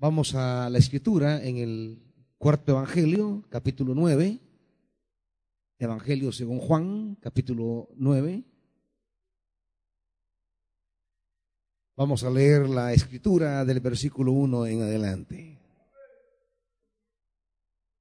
[0.00, 2.02] Vamos a la escritura en el
[2.38, 4.40] cuarto Evangelio, capítulo 9.
[5.78, 8.42] Evangelio según Juan, capítulo 9.
[11.96, 15.58] Vamos a leer la escritura del versículo 1 en adelante.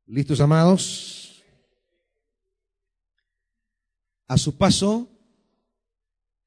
[0.06, 1.44] ¿Listos, amados?
[4.30, 5.10] A su paso,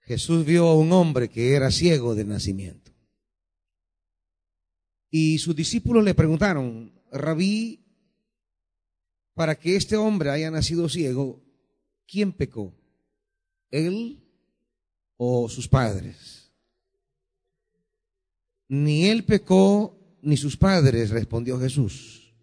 [0.01, 2.92] Jesús vio a un hombre que era ciego de nacimiento.
[5.15, 7.85] Y sus discípulos le preguntaron, Rabí,
[9.35, 11.45] para que este hombre haya nacido ciego,
[12.09, 12.75] ¿quién pecó?
[13.71, 14.25] ¿Él
[15.19, 16.51] o sus padres?
[18.69, 22.35] Ni él pecó ni sus padres, respondió Jesús,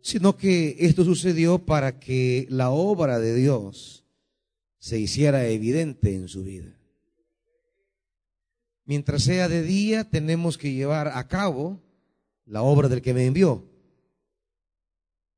[0.00, 4.06] sino que esto sucedió para que la obra de Dios
[4.78, 6.75] se hiciera evidente en su vida.
[8.86, 11.82] Mientras sea de día, tenemos que llevar a cabo
[12.44, 13.68] la obra del que me envió.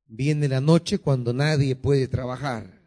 [0.06, 2.82] Viene la noche cuando nadie puede trabajar.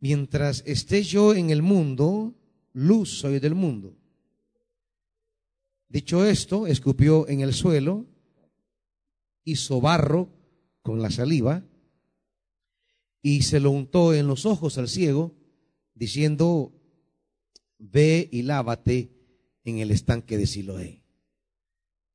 [0.00, 2.34] Mientras esté yo en el mundo,
[2.72, 3.96] luz soy del mundo.
[5.88, 8.06] Dicho esto, escupió en el suelo,
[9.44, 10.28] hizo barro
[10.82, 11.64] con la saliva
[13.22, 15.34] y se lo untó en los ojos al ciego,
[15.94, 16.79] diciendo,
[17.80, 19.10] ve y lávate
[19.64, 21.02] en el estanque de Siloé,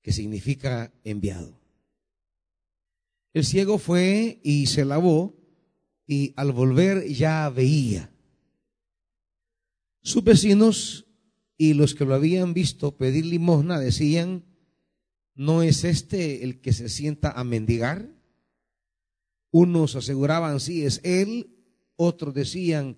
[0.01, 1.59] que significa enviado.
[3.33, 5.35] El ciego fue y se lavó
[6.07, 8.11] y al volver ya veía.
[10.01, 11.07] Sus vecinos
[11.57, 14.45] y los que lo habían visto pedir limosna decían,
[15.33, 18.09] ¿no es este el que se sienta a mendigar?
[19.51, 21.49] Unos aseguraban, sí, es él,
[21.95, 22.97] otros decían,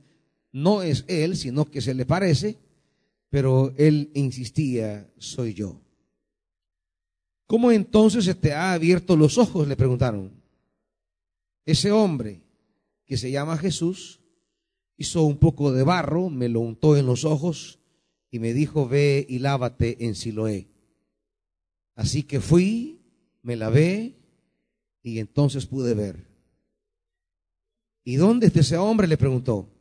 [0.57, 2.57] no es él, sino que se le parece,
[3.29, 5.79] pero él insistía, soy yo.
[7.45, 9.67] ¿Cómo entonces se te ha abierto los ojos?
[9.67, 10.31] Le preguntaron.
[11.63, 12.41] Ese hombre
[13.05, 14.19] que se llama Jesús
[14.97, 17.79] hizo un poco de barro, me lo untó en los ojos
[18.31, 20.69] y me dijo, ve y lávate en Siloé.
[21.93, 22.99] Así que fui,
[23.43, 24.15] me lavé
[25.03, 26.25] y entonces pude ver.
[28.03, 29.07] ¿Y dónde está ese hombre?
[29.07, 29.76] Le preguntó.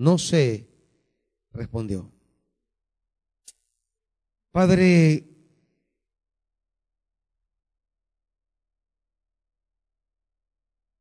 [0.00, 0.66] No sé,
[1.52, 2.10] respondió.
[4.50, 5.28] Padre,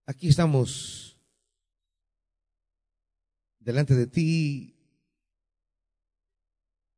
[0.05, 1.17] aquí estamos
[3.59, 4.75] delante de ti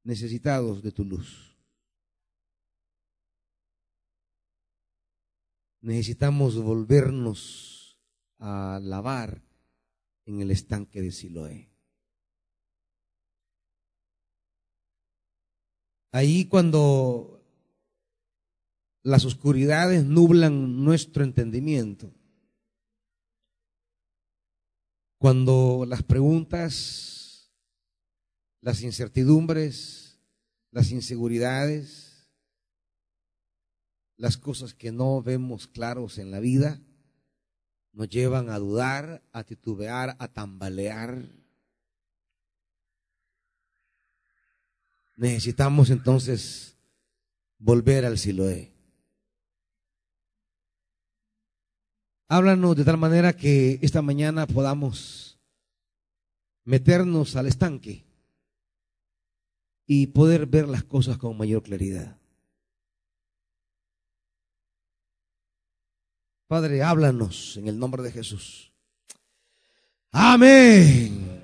[0.04, 1.56] necesitados de tu luz.
[5.82, 8.02] Necesitamos volvernos
[8.40, 9.44] a lavar
[10.26, 11.71] en el estanque de Siloé.
[16.12, 17.42] Ahí cuando
[19.04, 22.14] las oscuridades nublan nuestro entendimiento,
[25.18, 27.52] cuando las preguntas,
[28.60, 30.20] las incertidumbres,
[30.72, 32.28] las inseguridades,
[34.18, 36.82] las cosas que no vemos claros en la vida,
[37.94, 41.28] nos llevan a dudar, a titubear, a tambalear.
[45.22, 46.76] Necesitamos entonces
[47.60, 48.74] volver al Siloé.
[52.28, 55.40] Háblanos de tal manera que esta mañana podamos
[56.64, 58.04] meternos al estanque
[59.86, 62.18] y poder ver las cosas con mayor claridad.
[66.48, 68.74] Padre, háblanos en el nombre de Jesús.
[70.12, 71.41] Amén.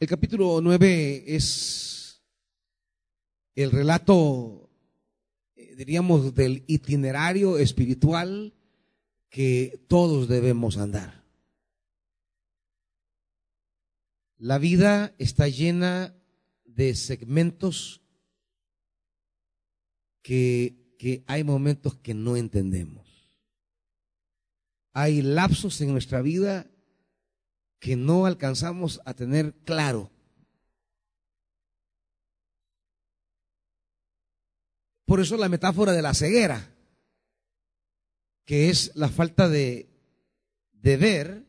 [0.00, 2.22] El capítulo 9 es
[3.54, 4.70] el relato,
[5.54, 8.54] eh, diríamos, del itinerario espiritual
[9.28, 11.22] que todos debemos andar.
[14.38, 16.16] La vida está llena
[16.64, 18.00] de segmentos
[20.22, 23.06] que, que hay momentos que no entendemos.
[24.94, 26.69] Hay lapsos en nuestra vida
[27.80, 30.10] que no alcanzamos a tener claro.
[35.06, 36.72] Por eso la metáfora de la ceguera,
[38.44, 39.88] que es la falta de,
[40.72, 41.46] de ver,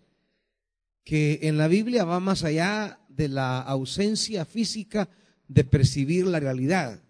[1.03, 5.09] que en la Biblia va más allá de la ausencia física
[5.47, 7.03] de percibir la realidad.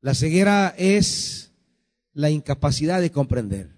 [0.00, 1.52] La ceguera es
[2.14, 3.76] la incapacidad de comprender.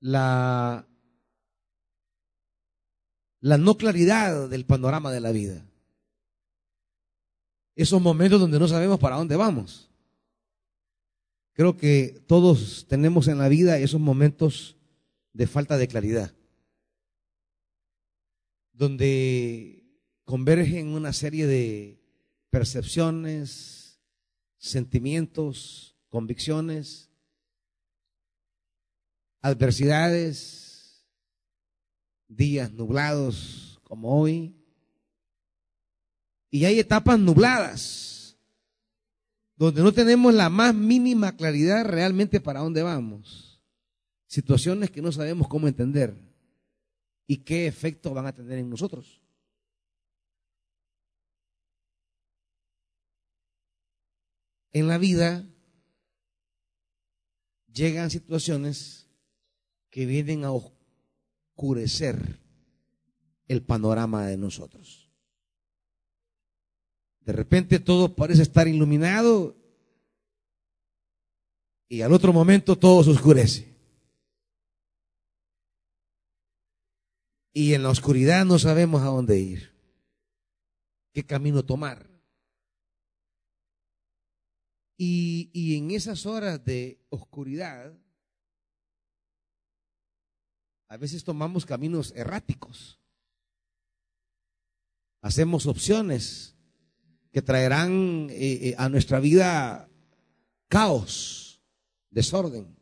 [0.00, 0.86] La
[3.44, 5.66] la no claridad del panorama de la vida.
[7.76, 9.90] Esos momentos donde no sabemos para dónde vamos.
[11.52, 14.78] Creo que todos tenemos en la vida esos momentos
[15.34, 16.34] de falta de claridad,
[18.72, 19.84] donde
[20.24, 22.00] convergen una serie de
[22.48, 24.00] percepciones,
[24.56, 27.10] sentimientos, convicciones,
[29.42, 30.73] adversidades,
[32.36, 34.54] días nublados como hoy,
[36.50, 38.36] y hay etapas nubladas,
[39.56, 43.60] donde no tenemos la más mínima claridad realmente para dónde vamos.
[44.26, 46.16] Situaciones que no sabemos cómo entender
[47.26, 49.20] y qué efecto van a tener en nosotros.
[54.72, 55.44] En la vida
[57.72, 59.08] llegan situaciones
[59.90, 60.50] que vienen a
[63.48, 65.10] el panorama de nosotros.
[67.20, 69.56] De repente todo parece estar iluminado
[71.88, 73.74] y al otro momento todo se oscurece.
[77.52, 79.72] Y en la oscuridad no sabemos a dónde ir,
[81.12, 82.10] qué camino tomar.
[84.96, 87.92] Y, y en esas horas de oscuridad,
[90.88, 93.00] a veces tomamos caminos erráticos.
[95.20, 96.54] Hacemos opciones
[97.32, 99.88] que traerán eh, eh, a nuestra vida
[100.68, 101.60] caos,
[102.10, 102.76] desorden.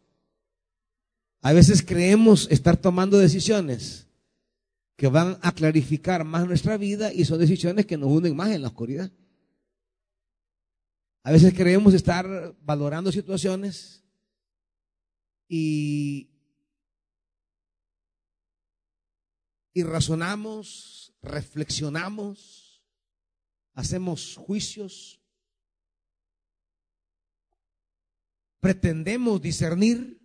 [1.41, 4.09] A veces creemos estar tomando decisiones
[4.97, 8.63] que van a clarificar más nuestra vida y son decisiones que nos unen más en
[8.63, 9.11] la oscuridad.
[11.25, 14.05] A veces creemos estar valorando situaciones
[15.49, 16.32] y,
[19.75, 22.83] y razonamos, reflexionamos,
[23.75, 25.21] hacemos juicios,
[28.61, 30.21] pretendemos discernir,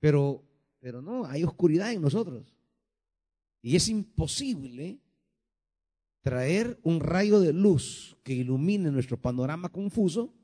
[0.00, 0.44] pero,
[0.80, 2.56] pero no, hay oscuridad en nosotros.
[3.60, 5.00] Y es imposible
[6.22, 10.34] traer un rayo de luz que ilumine nuestro panorama confuso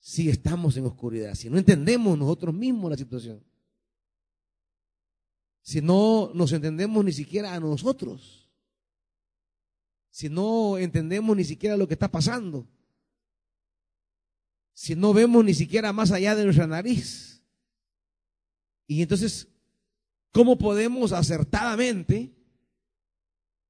[0.00, 3.47] si estamos en oscuridad, si no entendemos nosotros mismos la situación
[5.68, 8.48] si no nos entendemos ni siquiera a nosotros,
[10.08, 12.66] si no entendemos ni siquiera lo que está pasando,
[14.72, 17.44] si no vemos ni siquiera más allá de nuestra nariz.
[18.86, 19.46] Y entonces,
[20.32, 22.34] ¿cómo podemos acertadamente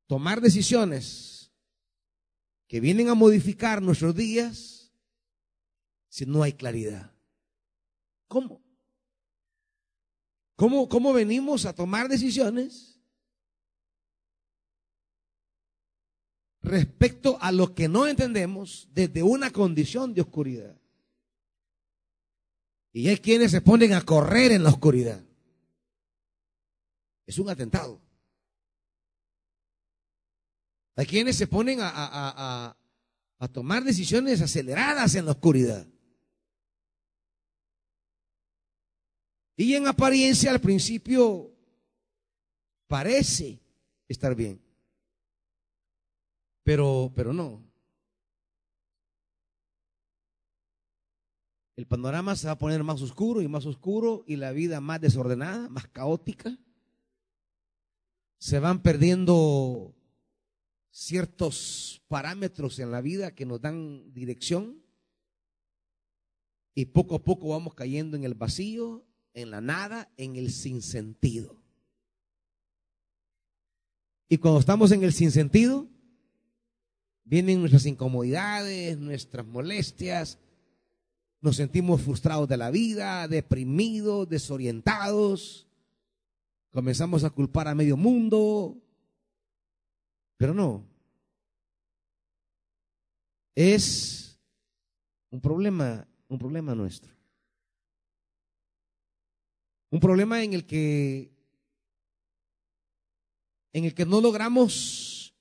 [0.07, 1.51] tomar decisiones
[2.69, 4.93] que vienen a modificar nuestros días
[6.09, 7.13] si no hay claridad?
[8.29, 8.68] ¿Cómo?
[10.59, 13.01] ¿Cómo, ¿Cómo venimos a tomar decisiones
[16.63, 20.77] respecto a lo que no entendemos desde una condición de oscuridad?
[22.93, 25.25] Y hay quienes se ponen a correr en la oscuridad.
[27.25, 28.01] Es un atentado.
[30.97, 32.77] Hay quienes se ponen a, a,
[33.39, 35.87] a tomar decisiones aceleradas en la oscuridad.
[39.61, 41.53] Y en apariencia al principio
[42.87, 43.61] parece
[44.07, 44.63] estar bien.
[46.63, 47.61] Pero, pero no.
[51.75, 55.01] El panorama se va a poner más oscuro y más oscuro y la vida más
[55.01, 56.57] desordenada, más caótica.
[58.39, 59.93] Se van perdiendo
[60.93, 64.81] ciertos parámetros en la vida que nos dan dirección
[66.77, 69.08] y poco a poco vamos cayendo en el vacío
[69.41, 71.57] en la nada, en el sinsentido.
[74.29, 75.89] Y cuando estamos en el sinsentido,
[77.25, 80.39] vienen nuestras incomodidades, nuestras molestias,
[81.41, 85.69] nos sentimos frustrados de la vida, deprimidos, desorientados,
[86.73, 88.77] comenzamos a culpar a medio mundo,
[90.37, 90.85] pero no.
[93.55, 94.39] Es
[95.31, 97.18] un problema, un problema nuestro.
[99.91, 101.31] Un problema en el que
[103.73, 105.35] en el que no logramos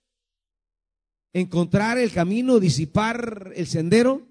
[1.34, 4.28] encontrar el camino, disipar el sendero.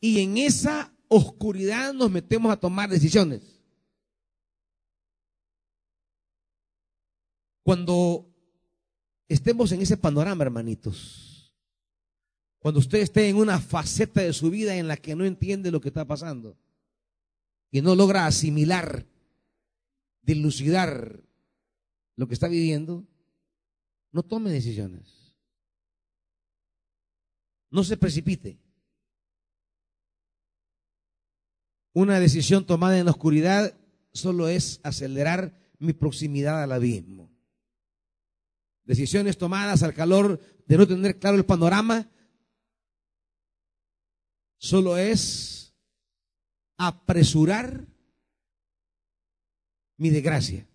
[0.00, 3.60] Y en esa oscuridad nos metemos a tomar decisiones.
[7.62, 8.26] Cuando
[9.28, 11.54] estemos en ese panorama, hermanitos,
[12.58, 15.80] cuando usted esté en una faceta de su vida en la que no entiende lo
[15.80, 16.56] que está pasando,
[17.70, 19.06] y no logra asimilar
[20.22, 21.22] dilucidar
[22.16, 23.06] lo que está viviendo,
[24.12, 25.36] no tome decisiones.
[27.70, 28.58] No se precipite.
[31.92, 33.74] Una decisión tomada en la oscuridad
[34.12, 37.30] solo es acelerar mi proximidad al abismo.
[38.84, 42.10] Decisiones tomadas al calor de no tener claro el panorama
[44.58, 45.59] solo es
[46.82, 47.86] apresurar
[49.98, 50.66] mi desgracia.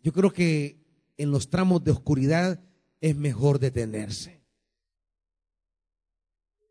[0.00, 0.78] Yo creo que
[1.18, 2.64] en los tramos de oscuridad
[3.02, 4.40] es mejor detenerse.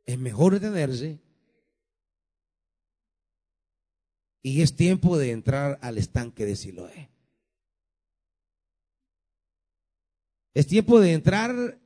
[0.05, 1.21] Es mejor detenerse.
[4.41, 7.11] Y es tiempo de entrar al estanque de Siloé.
[10.55, 11.79] Es tiempo de entrar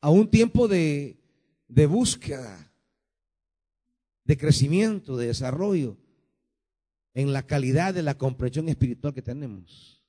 [0.00, 1.18] a un tiempo de,
[1.68, 2.72] de búsqueda,
[4.24, 5.96] de crecimiento, de desarrollo
[7.14, 10.04] en la calidad de la comprensión espiritual que tenemos.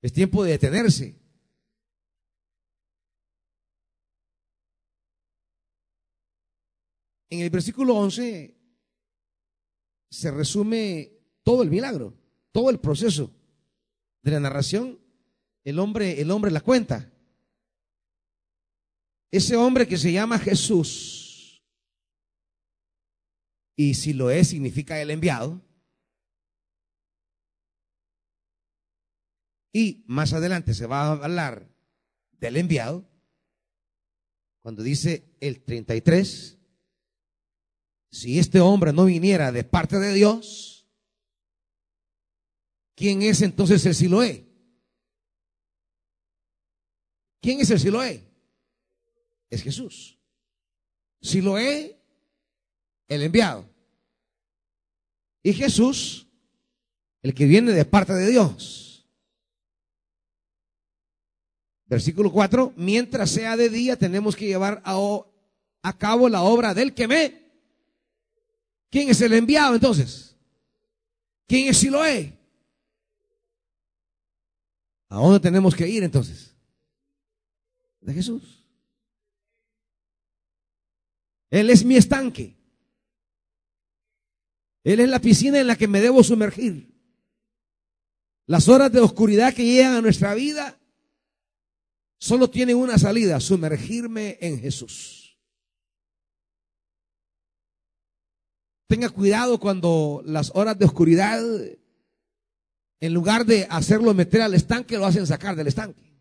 [0.00, 1.20] Es tiempo de detenerse.
[7.30, 8.56] En el versículo 11
[10.10, 12.14] se resume todo el milagro,
[12.50, 13.30] todo el proceso
[14.22, 14.98] de la narración.
[15.64, 17.11] El hombre, el hombre la cuenta.
[19.32, 21.22] Ese hombre que se llama Jesús
[23.76, 25.60] y si lo es, significa el enviado.
[29.72, 31.68] Y más adelante se va a hablar
[32.32, 33.08] del enviado.
[34.60, 36.58] Cuando dice el 33,
[38.10, 40.86] si este hombre no viniera de parte de Dios,
[42.94, 44.46] ¿quién es entonces el Siloé?
[47.40, 48.31] ¿Quién es el Siloé?
[49.52, 50.18] Es Jesús.
[51.20, 52.00] Siloé
[53.06, 53.68] el enviado.
[55.42, 56.26] Y Jesús,
[57.20, 59.06] el que viene de parte de Dios.
[61.84, 67.06] Versículo 4, mientras sea de día tenemos que llevar a, cabo la obra del que
[67.06, 67.52] me.
[68.88, 70.34] ¿Quién es el enviado entonces?
[71.46, 72.38] ¿Quién es Siloé?
[75.10, 76.56] ¿A dónde tenemos que ir entonces?
[78.00, 78.61] De Jesús.
[81.52, 82.56] Él es mi estanque.
[84.84, 86.90] Él es la piscina en la que me debo sumergir.
[88.46, 90.80] Las horas de oscuridad que llegan a nuestra vida
[92.18, 95.38] solo tienen una salida, sumergirme en Jesús.
[98.88, 101.38] Tenga cuidado cuando las horas de oscuridad,
[102.98, 106.18] en lugar de hacerlo meter al estanque, lo hacen sacar del estanque.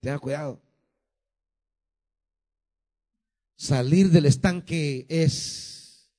[0.00, 0.71] Tenga cuidado.
[3.62, 6.10] Salir del estanque es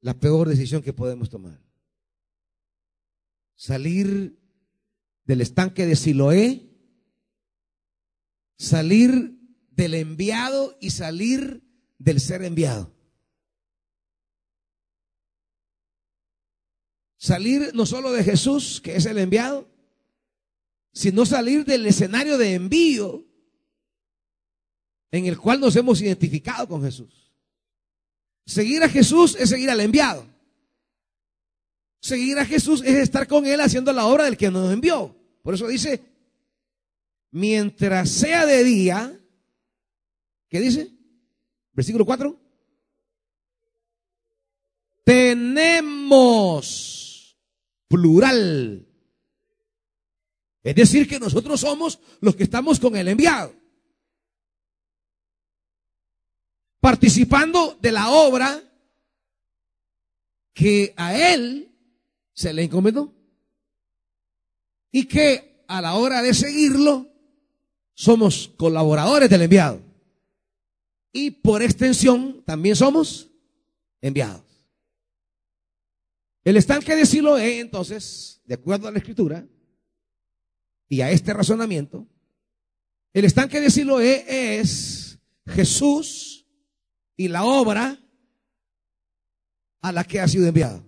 [0.00, 1.62] la peor decisión que podemos tomar.
[3.54, 4.40] Salir
[5.26, 6.70] del estanque de Siloé,
[8.56, 9.38] salir
[9.72, 12.96] del enviado y salir del ser enviado.
[17.18, 19.70] Salir no solo de Jesús, que es el enviado,
[20.94, 23.31] sino salir del escenario de envío
[25.12, 27.30] en el cual nos hemos identificado con Jesús.
[28.44, 30.26] Seguir a Jesús es seguir al enviado.
[32.00, 35.14] Seguir a Jesús es estar con Él haciendo la obra del que nos envió.
[35.42, 36.02] Por eso dice,
[37.30, 39.20] mientras sea de día,
[40.48, 40.90] ¿qué dice?
[41.72, 42.36] Versículo 4.
[45.04, 46.18] Tenemos
[47.86, 48.88] plural.
[50.62, 53.61] Es decir, que nosotros somos los que estamos con el enviado.
[56.82, 58.60] Participando de la obra
[60.52, 61.72] que a él
[62.34, 63.14] se le encomendó.
[64.90, 67.08] Y que a la hora de seguirlo
[67.94, 69.80] somos colaboradores del enviado.
[71.12, 73.30] Y por extensión también somos
[74.00, 74.42] enviados.
[76.42, 79.46] El estanque de Siloé, entonces, de acuerdo a la escritura
[80.88, 82.08] y a este razonamiento,
[83.12, 86.41] el estanque de Siloé es Jesús
[87.22, 87.96] y la obra
[89.80, 90.82] a la que ha sido enviado.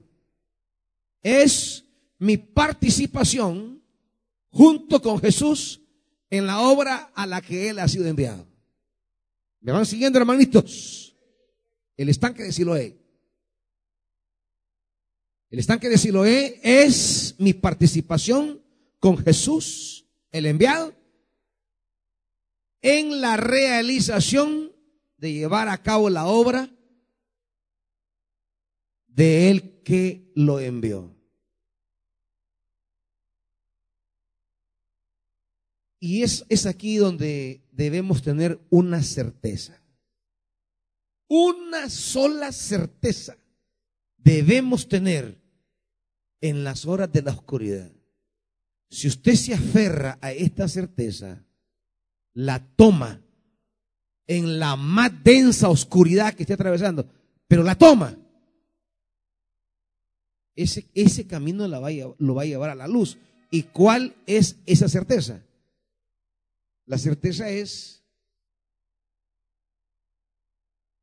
[1.22, 1.84] Es
[2.18, 3.80] mi participación
[4.50, 5.80] junto con Jesús
[6.30, 8.48] en la obra a la que Él ha sido enviado.
[9.60, 11.14] ¿Me van siguiendo, hermanitos?
[11.96, 12.98] El estanque de Siloé.
[15.50, 18.60] El estanque de Siloé es mi participación
[18.98, 20.96] con Jesús, el enviado,
[22.82, 24.63] en la realización
[25.16, 26.70] de llevar a cabo la obra
[29.06, 31.14] de el que lo envió.
[36.00, 39.82] Y es, es aquí donde debemos tener una certeza.
[41.28, 43.36] Una sola certeza
[44.18, 45.40] debemos tener
[46.40, 47.90] en las horas de la oscuridad.
[48.90, 51.44] Si usted se aferra a esta certeza,
[52.34, 53.23] la toma
[54.26, 57.06] en la más densa oscuridad que esté atravesando,
[57.46, 58.16] pero la toma.
[60.54, 61.80] Ese, ese camino la
[62.18, 63.18] lo va a llevar a la luz.
[63.50, 65.44] ¿Y cuál es esa certeza?
[66.86, 68.04] La certeza es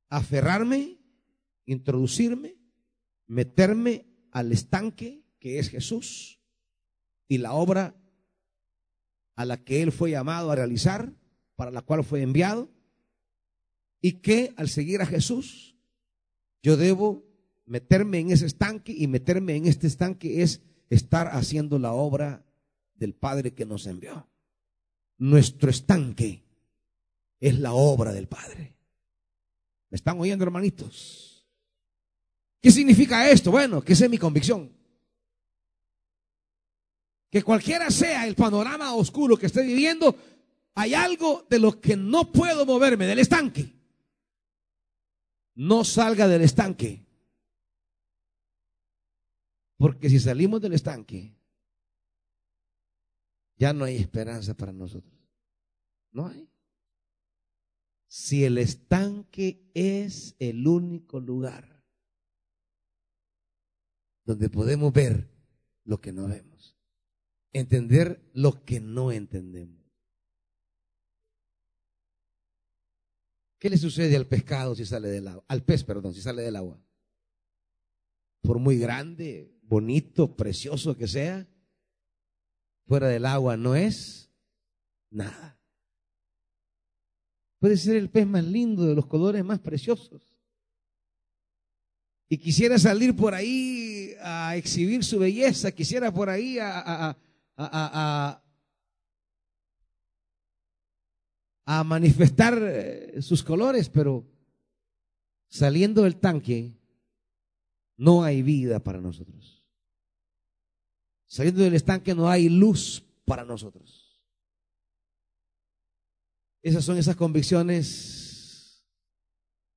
[0.09, 0.97] aferrarme,
[1.65, 2.55] introducirme,
[3.27, 6.39] meterme al estanque que es Jesús
[7.27, 7.95] y la obra
[9.35, 11.13] a la que Él fue llamado a realizar,
[11.55, 12.69] para la cual fue enviado,
[14.01, 15.75] y que al seguir a Jesús,
[16.63, 17.23] yo debo
[17.65, 22.43] meterme en ese estanque y meterme en este estanque es estar haciendo la obra
[22.95, 24.27] del Padre que nos envió.
[25.17, 26.43] Nuestro estanque
[27.39, 28.75] es la obra del Padre.
[29.89, 31.47] ¿Me están oyendo, hermanitos?
[32.61, 33.51] ¿Qué significa esto?
[33.51, 34.71] Bueno, que esa es mi convicción.
[37.29, 40.15] Que cualquiera sea el panorama oscuro que esté viviendo,
[40.75, 43.80] hay algo de lo que no puedo moverme, del estanque.
[45.55, 47.05] No salga del estanque.
[49.77, 51.35] Porque si salimos del estanque,
[53.57, 55.13] ya no hay esperanza para nosotros.
[56.11, 56.47] No hay.
[58.07, 61.83] Si el estanque es el único lugar
[64.23, 65.29] donde podemos ver
[65.83, 66.77] lo que no vemos,
[67.53, 69.80] entender lo que no entendemos.
[73.61, 75.45] ¿Qué le sucede al pescado si sale del agua?
[75.47, 76.81] Al pez, perdón, si sale del agua.
[78.41, 81.47] Por muy grande, bonito, precioso que sea,
[82.87, 84.31] fuera del agua no es
[85.11, 85.59] nada.
[87.59, 90.35] Puede ser el pez más lindo, de los colores más preciosos.
[92.29, 97.15] Y quisiera salir por ahí a exhibir su belleza, quisiera por ahí a,
[97.55, 98.43] a,
[101.65, 104.25] manifestar eh, sus colores, pero
[105.47, 106.73] saliendo del tanque
[107.97, 109.63] no hay vida para nosotros.
[111.27, 114.19] Saliendo del estanque no hay luz para nosotros.
[116.61, 118.85] Esas son esas convicciones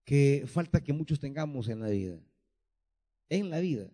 [0.05, 2.19] que falta que muchos tengamos en la vida.
[3.29, 3.91] En la vida.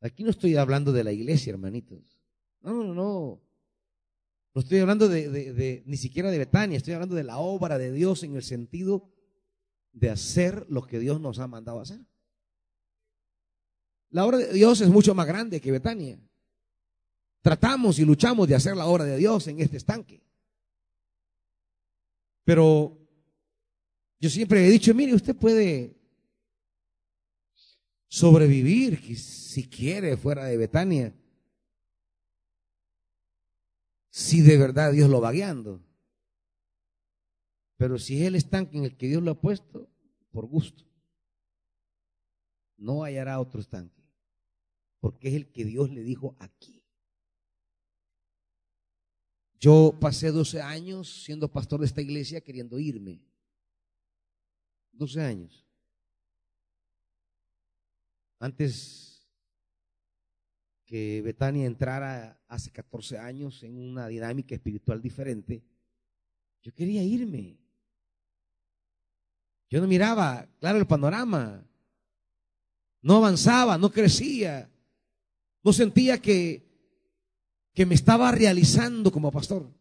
[0.00, 2.20] Aquí no estoy hablando de la iglesia, hermanitos.
[2.60, 3.40] No, no, no.
[4.54, 8.22] No estoy hablando de, ni siquiera de Betania, estoy hablando de la obra de Dios
[8.24, 9.08] en el sentido
[9.92, 12.00] de hacer lo que Dios nos ha mandado hacer.
[14.10, 16.18] La obra de Dios es mucho más grande que Betania.
[17.42, 20.20] Tratamos y luchamos de hacer la obra de Dios en este estanque.
[22.44, 22.98] Pero
[24.18, 25.96] yo siempre he dicho, mire, usted puede
[28.08, 31.14] sobrevivir si quiere fuera de Betania.
[34.10, 35.82] Si de verdad Dios lo va guiando.
[37.76, 39.88] Pero si es el estanque en el que Dios lo ha puesto,
[40.30, 40.84] por gusto,
[42.76, 44.00] no hallará otro estanque
[45.00, 46.84] porque es el que Dios le dijo aquí.
[49.58, 53.20] Yo pasé 12 años siendo pastor de esta iglesia queriendo irme.
[54.92, 55.66] 12 años.
[58.38, 59.09] Antes
[60.90, 65.62] que Betania entrara hace 14 años en una dinámica espiritual diferente,
[66.62, 67.60] yo quería irme.
[69.68, 71.64] Yo no miraba claro el panorama.
[73.02, 74.68] No avanzaba, no crecía.
[75.62, 76.66] No sentía que,
[77.72, 79.72] que me estaba realizando como pastor.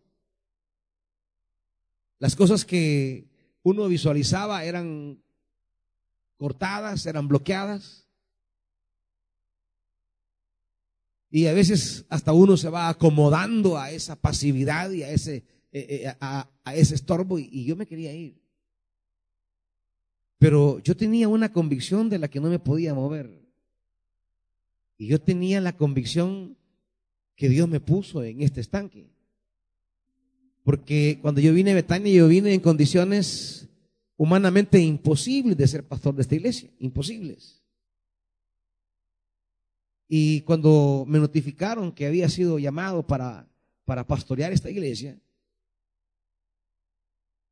[2.20, 3.28] Las cosas que
[3.64, 5.24] uno visualizaba eran
[6.38, 8.09] cortadas, eran bloqueadas.
[11.32, 16.04] Y a veces hasta uno se va acomodando a esa pasividad y a ese, eh,
[16.06, 18.40] eh, a, ese estorbo y yo me quería ir.
[20.40, 23.30] Pero yo tenía una convicción de la que no me podía mover.
[24.98, 26.58] Y yo tenía la convicción
[27.36, 29.10] que Dios me puso en este estanque.
[30.64, 33.68] Porque cuando yo vine a Betania, yo vine en condiciones
[34.18, 37.62] humanamente imposibles de ser pastor de esta iglesia, imposibles.
[40.12, 43.48] Y cuando me notificaron que había sido llamado para,
[43.86, 45.22] para pastorear esta iglesia,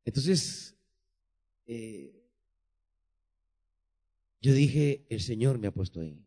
[0.04, 0.74] entonces
[1.66, 2.12] eh,
[4.40, 6.20] yo dije, el Señor me ha puesto ahí.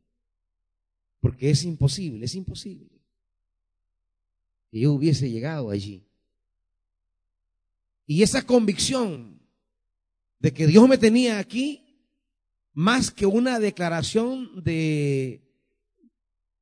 [1.20, 2.88] Porque es imposible, es imposible.
[4.70, 6.04] Que yo hubiese llegado allí.
[8.08, 9.41] Y esa convicción
[10.39, 11.84] de que Dios me tenía aquí,
[12.74, 15.41] más que una declaración de,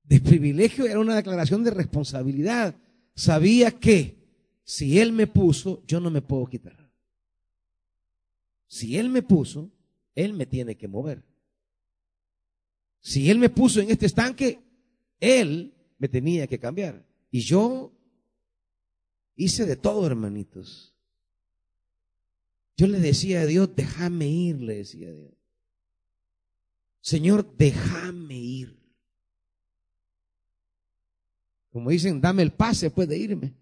[0.10, 2.76] de privilegio, era una declaración de responsabilidad.
[3.13, 4.17] Sabía que
[4.63, 6.91] si Él me puso, yo no me puedo quitar.
[8.67, 9.72] Si Él me puso,
[10.15, 11.24] Él me tiene que mover.
[13.02, 14.60] Si Él me puso en este estanque,
[15.19, 17.06] Él me tenía que cambiar.
[17.30, 17.91] Y yo
[19.36, 20.95] hice de todo, hermanitos.
[22.78, 25.34] Yo le decía a Dios, déjame ir, le decía a Dios.
[27.02, 28.79] Señor, déjame ir.
[31.72, 33.54] Como dicen, dame el pase, puede irme.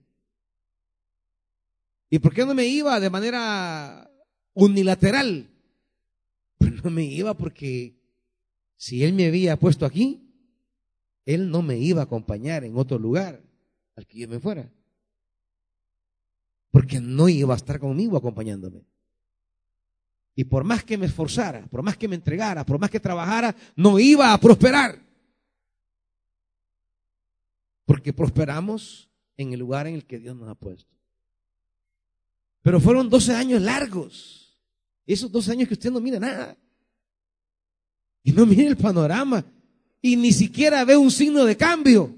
[2.09, 4.09] ¿Y por qué no me iba de manera
[4.53, 5.49] unilateral?
[6.57, 7.95] Pues no me iba porque
[8.77, 10.21] si Él me había puesto aquí,
[11.25, 13.41] Él no me iba a acompañar en otro lugar
[13.95, 14.71] al que yo me fuera.
[16.71, 18.83] Porque no iba a estar conmigo acompañándome.
[20.35, 23.55] Y por más que me esforzara, por más que me entregara, por más que trabajara,
[23.75, 25.06] no iba a prosperar.
[27.87, 30.91] Porque prosperamos en el lugar en el que Dios nos ha puesto.
[32.61, 34.59] Pero fueron 12 años largos.
[35.05, 36.57] Esos 12 años que usted no mira nada.
[38.23, 39.45] Y no mira el panorama.
[40.01, 42.13] Y ni siquiera ve un signo de cambio.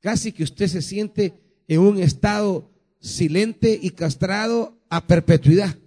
[0.00, 1.32] Casi que usted se siente
[1.66, 5.78] en un estado silente y castrado a perpetuidad.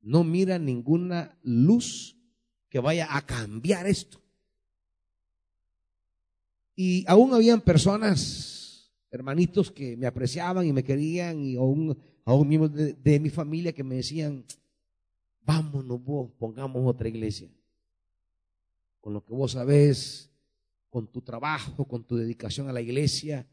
[0.00, 2.16] No mira ninguna luz
[2.68, 4.21] que vaya a cambiar esto.
[6.74, 12.72] Y aún habían personas hermanitos que me apreciaban y me querían y aún, aún miembros
[12.74, 14.44] de, mi familia que me decían,
[15.42, 17.50] vámonos vos, pongamos otra iglesia.
[19.00, 20.30] Con lo que vos sabés,
[20.88, 23.46] con tu trabajo, con tu dedicación a la iglesia,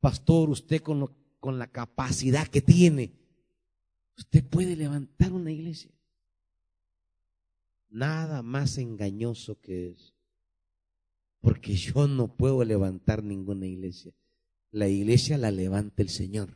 [0.00, 3.12] pastor, usted con, con la capacidad que tiene,
[4.16, 5.92] usted puede levantar una iglesia.
[7.88, 10.17] Nada más engañoso que eso.
[11.40, 14.12] Porque yo no puedo levantar ninguna iglesia
[14.70, 16.50] la iglesia la levanta el Señor.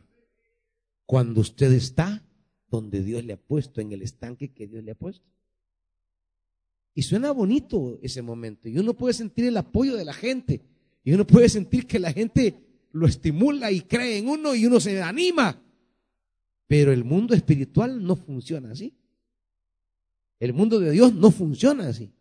[1.07, 2.23] Cuando usted está
[2.69, 5.27] donde Dios le ha puesto, en el estanque que Dios le ha puesto.
[6.95, 8.69] Y suena bonito ese momento.
[8.69, 10.63] Y uno puede sentir el apoyo de la gente.
[11.05, 12.55] Y uno puede sentir que la gente
[12.93, 15.61] lo estimula y cree en uno y uno se anima.
[16.67, 18.95] Pero el mundo espiritual no funciona así.
[20.39, 22.13] El mundo de Dios no funciona así.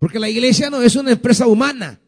[0.00, 2.00] Porque la iglesia no es una empresa humana.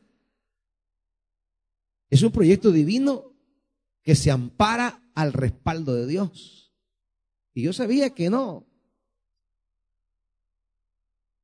[2.09, 3.37] Es un proyecto divino
[4.03, 6.73] que se ampara al respaldo de Dios.
[7.53, 8.67] Y yo sabía que no.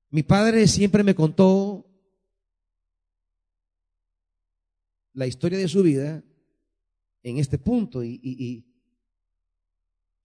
[0.08, 1.86] Mi padre siempre me contó
[5.12, 6.24] la historia de su vida
[7.24, 8.64] en este punto y,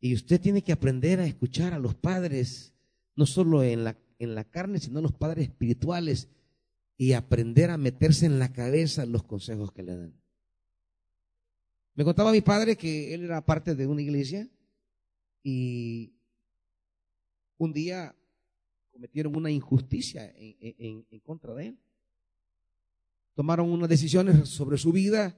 [0.01, 2.73] usted tiene que aprender a escuchar a los padres,
[3.13, 6.29] no solo en la, en la carne, sino los padres espirituales
[6.97, 10.23] y aprender a meterse en la cabeza los consejos que le dan.
[11.95, 14.49] Me contaba mi padre que él era parte de una iglesia
[15.43, 16.13] y
[17.57, 18.15] un día
[18.91, 21.79] cometieron una injusticia en, contra de él.
[23.35, 25.37] Tomaron unas decisiones sobre su vida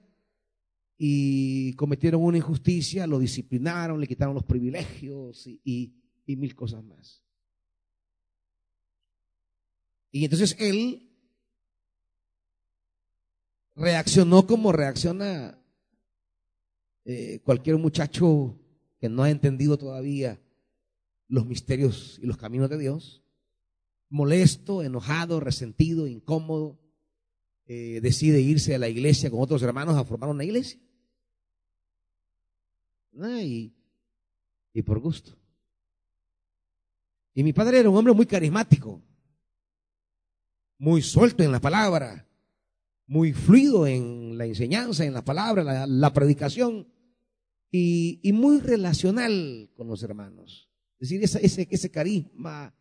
[0.98, 5.94] y cometieron una injusticia, lo disciplinaron, le quitaron los privilegios y,
[6.26, 7.25] y mil cosas más.
[10.16, 11.12] Y entonces él
[13.76, 15.62] reaccionó como reacciona
[17.04, 18.58] eh, cualquier muchacho
[18.98, 20.40] que no ha entendido todavía
[21.28, 23.24] los misterios y los caminos de Dios,
[24.08, 26.80] molesto, enojado, resentido, incómodo,
[27.66, 30.80] eh, decide irse a la iglesia con otros hermanos a formar una iglesia.
[33.20, 33.76] Ah, y,
[34.72, 35.36] y por gusto.
[37.34, 39.02] Y mi padre era un hombre muy carismático,
[40.78, 42.28] muy suelto en la palabra,
[43.08, 46.88] muy fluido en la enseñanza, en la palabra, la predicación
[47.72, 50.70] y, muy relacional con los hermanos.
[51.00, 52.74] Es decir, ese, ese, carisma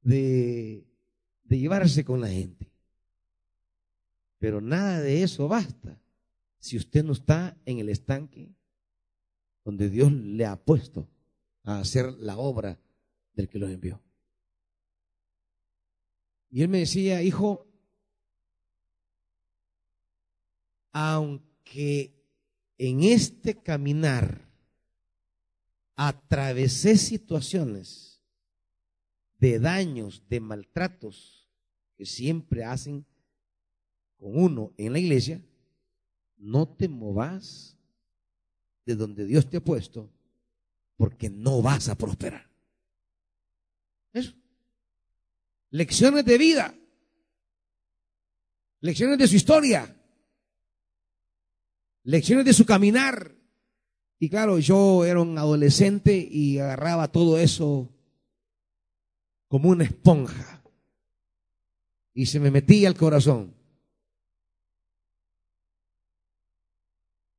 [0.00, 0.86] de,
[1.44, 2.72] de llevarse con la gente.
[4.38, 6.00] Pero nada de eso basta
[6.58, 8.54] si usted no está en el estanque
[9.64, 11.08] donde Dios le ha puesto
[11.64, 12.80] a hacer la obra
[13.34, 14.00] del que los envió.
[16.52, 17.66] Y él me decía, hijo,
[20.92, 22.14] aunque
[22.76, 24.38] en este caminar
[25.96, 28.20] atravesé situaciones
[29.40, 31.48] de daños, de maltratos
[31.96, 33.06] que siempre hacen
[34.18, 35.42] con uno en la iglesia,
[36.36, 37.78] no te movas
[38.84, 40.12] de donde Dios te ha puesto
[40.98, 42.46] porque no vas a prosperar.
[44.12, 44.41] Eso.
[45.72, 46.74] Lecciones de vida.
[48.80, 49.96] Lecciones de su historia.
[52.04, 53.34] Lecciones de su caminar.
[54.18, 57.90] Y claro, yo era un adolescente y agarraba todo eso
[59.48, 60.62] como una esponja.
[62.12, 63.54] Y se me metía al corazón.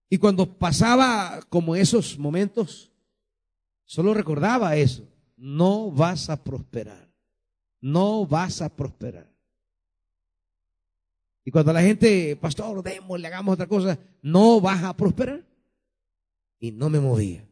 [0.10, 2.91] Y cuando pasaba como esos momentos,
[3.86, 5.08] solo recordaba eso.
[5.38, 7.12] No vas a prosperar.
[7.84, 9.30] No vas a prosperar.
[11.43, 15.43] Y cuando la gente, pastor, le hagamos otra cosa, no vas a prosperar
[16.62, 17.46] y no me movía.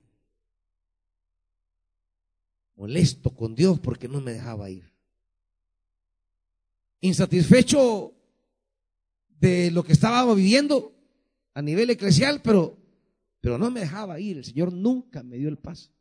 [2.75, 4.89] Molesto con Dios porque no me dejaba ir.
[7.01, 8.13] Insatisfecho
[9.37, 10.93] de lo que estábamos viviendo
[11.53, 12.77] a nivel eclesial, pero,
[13.41, 14.37] pero no me dejaba ir.
[14.37, 15.91] El Señor nunca me dio el paso.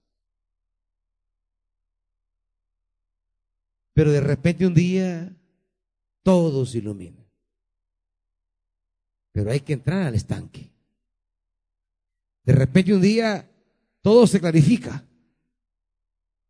[3.92, 5.34] Pero de repente un día
[6.22, 7.26] todo se ilumina.
[9.32, 10.70] Pero hay que entrar al estanque.
[12.44, 13.48] De repente un día
[14.00, 15.04] todo se clarifica.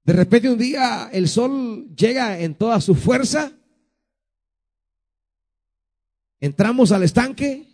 [0.05, 3.53] De repente un día el sol llega en toda su fuerza.
[6.41, 7.67] Entramos al estanque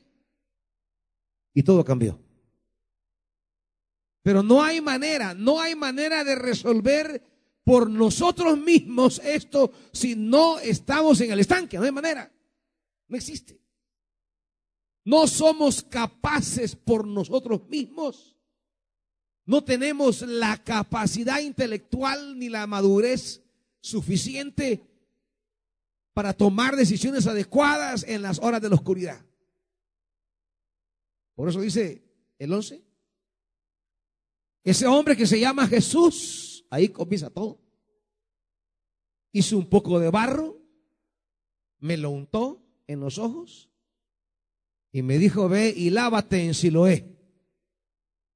[1.54, 2.20] y todo cambió.
[4.22, 7.22] Pero no hay manera, no hay manera de resolver
[7.66, 11.76] por nosotros mismos esto si no estamos en el estanque.
[11.76, 12.32] No hay manera.
[13.08, 13.60] No existe.
[15.04, 18.36] No somos capaces por nosotros mismos.
[19.46, 23.42] No tenemos la capacidad intelectual ni la madurez
[23.80, 24.86] suficiente
[26.12, 29.26] para tomar decisiones adecuadas en las horas de la oscuridad.
[31.34, 32.04] Por eso dice
[32.38, 32.80] el 11.
[34.62, 37.60] Ese hombre que se llama Jesús, ahí comienza todo.
[39.32, 40.60] Hizo un poco de barro,
[41.78, 43.70] me lo untó en los ojos
[44.92, 47.16] y me dijo, ve y lávate en Siloé.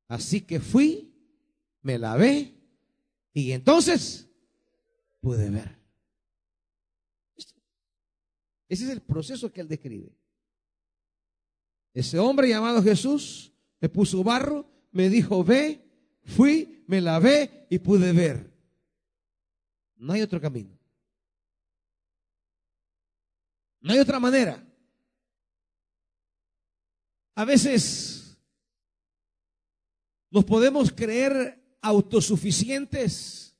[0.08, 1.14] Así que fui,
[1.82, 2.54] me lavé
[3.32, 4.28] y entonces
[5.20, 5.78] pude ver.
[8.68, 10.12] Ese es el proceso que él describe.
[11.92, 15.84] Ese hombre llamado Jesús me puso barro, me dijo, ve,
[16.24, 18.52] fui, me lavé y pude ver.
[19.94, 20.76] No hay otro camino.
[23.80, 24.60] No hay otra manera.
[27.36, 28.36] A veces
[30.32, 33.56] nos podemos creer autosuficientes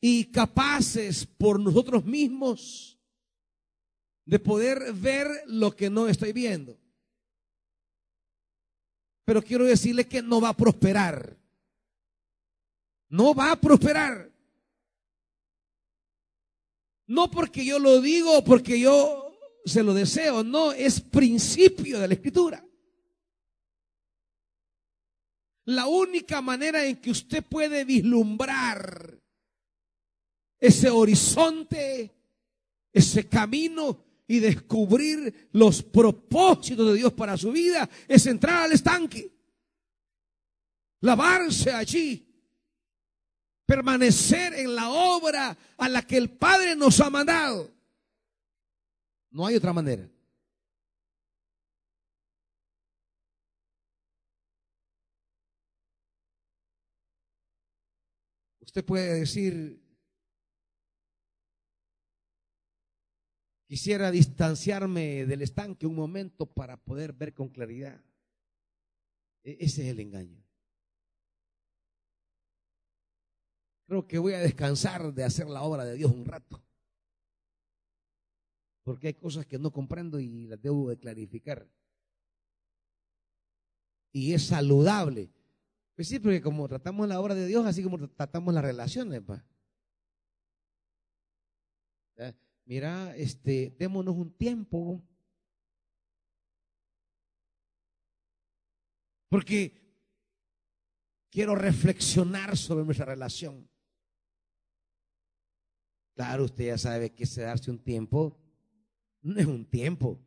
[0.00, 2.98] y capaces por nosotros mismos
[4.24, 6.76] de poder ver lo que no estoy viendo.
[9.24, 11.43] Pero quiero decirle que no va a prosperar.
[13.14, 14.28] No va a prosperar.
[17.06, 22.14] No porque yo lo digo, porque yo se lo deseo, no, es principio de la
[22.14, 22.66] escritura.
[25.66, 29.16] La única manera en que usted puede vislumbrar
[30.58, 32.12] ese horizonte,
[32.92, 39.32] ese camino y descubrir los propósitos de Dios para su vida es entrar al estanque,
[41.00, 42.33] lavarse allí,
[43.66, 47.72] permanecer en la obra a la que el Padre nos ha mandado.
[49.30, 50.08] No hay otra manera.
[58.60, 59.80] Usted puede decir,
[63.68, 68.00] quisiera distanciarme del estanque un momento para poder ver con claridad.
[69.44, 70.44] E-, ese es el engaño.
[74.02, 76.64] Que voy a descansar de hacer la obra de Dios un rato
[78.84, 81.66] porque hay cosas que no comprendo y las debo de clarificar.
[84.12, 85.32] Y es saludable.
[85.96, 89.22] Pues sí, porque como tratamos la obra de Dios, así como tratamos las relaciones,
[92.66, 95.02] Mira, este, démonos un tiempo.
[99.28, 99.82] Porque
[101.30, 103.68] quiero reflexionar sobre nuestra relación.
[106.14, 108.38] Claro, usted ya sabe que se darse un tiempo
[109.24, 110.20] no es un tiempo.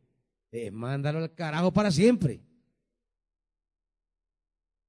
[0.72, 2.40] mándalo al carajo para siempre.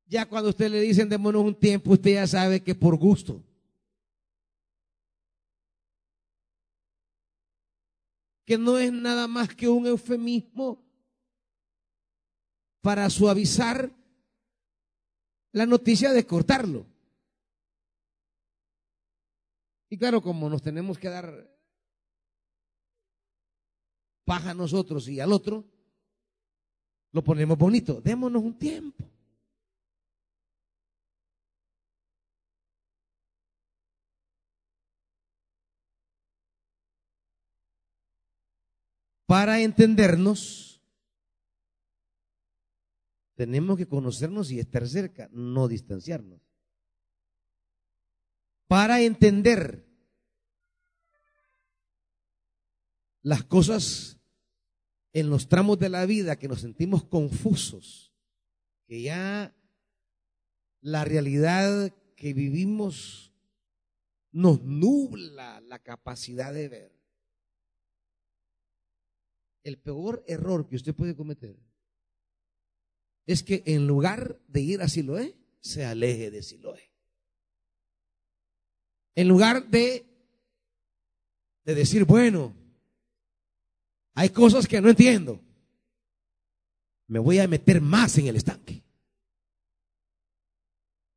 [0.07, 3.43] Ya cuando usted le dicen démonos un tiempo, usted ya sabe que por gusto.
[8.45, 10.83] Que no es nada más que un eufemismo
[12.81, 13.91] para suavizar
[15.51, 16.87] la noticia de cortarlo.
[19.89, 21.49] Y claro, como nos tenemos que dar
[24.23, 25.65] paja a nosotros y al otro,
[27.11, 27.99] lo ponemos bonito.
[27.99, 29.09] Démonos un tiempo.
[39.25, 40.81] Para entendernos,
[43.35, 46.48] tenemos que conocernos y estar cerca, no distanciarnos.
[48.69, 49.83] Para entender
[53.23, 54.19] las cosas
[55.11, 58.13] en los tramos de la vida que nos sentimos confusos,
[58.85, 59.55] que ya
[60.81, 63.33] la realidad que vivimos
[64.31, 66.99] nos nubla la capacidad de ver
[69.63, 71.57] el peor error que usted puede cometer
[73.25, 76.88] es que en lugar de ir a Siloé, se aleje de Siloé.
[79.15, 80.05] En lugar de,
[81.63, 82.53] de decir, bueno,
[84.13, 85.39] hay cosas que no entiendo,
[87.07, 88.83] me voy a meter más en el estanque.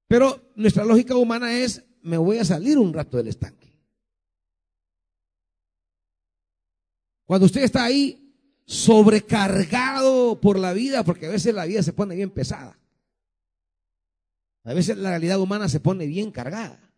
[0.09, 3.72] Pero nuestra lógica humana es, me voy a salir un rato del estanque.
[7.24, 8.35] Cuando usted está ahí,
[8.66, 12.78] sobrecargado por la vida, porque a veces la vida se pone bien pesada.
[14.64, 16.91] A veces la realidad humana se pone bien cargada.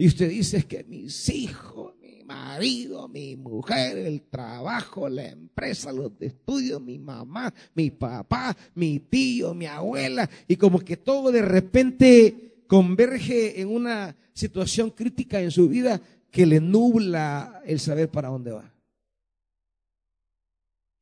[0.00, 6.12] Y usted dice que mis hijos, mi marido, mi mujer, el trabajo, la empresa, los
[6.20, 12.64] estudios, mi mamá, mi papá, mi tío, mi abuela, y como que todo de repente
[12.66, 18.52] converge en una situación crítica en su vida que le nubla el saber para dónde
[18.52, 18.72] va.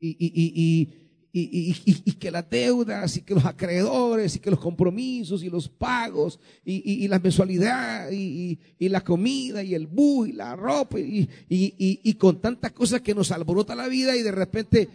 [0.01, 5.43] Y, y, y, y, que las deudas y que los acreedores y que los compromisos
[5.43, 10.99] y los pagos y, las mensualidades y, la comida y el bus y la ropa
[10.99, 14.89] y, con tantas cosas que nos alborota la vida y de repente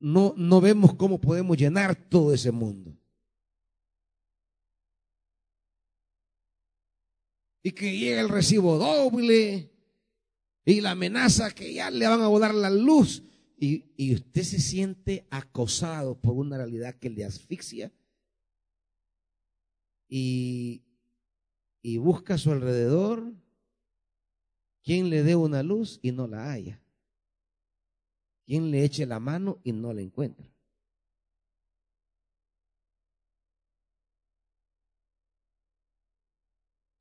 [0.00, 2.96] no, no vemos cómo podemos llenar todo ese mundo.
[7.62, 9.70] Y que llega el recibo doble
[10.64, 13.22] y la amenaza que ya le van a dar la luz
[13.60, 17.92] y, usted se siente acosado por una realidad que le asfixia
[20.08, 20.82] y,
[21.82, 23.34] y busca a su alrededor
[24.82, 26.82] quien le dé una luz y no la haya,
[28.46, 30.50] quien le eche la mano y no la encuentra.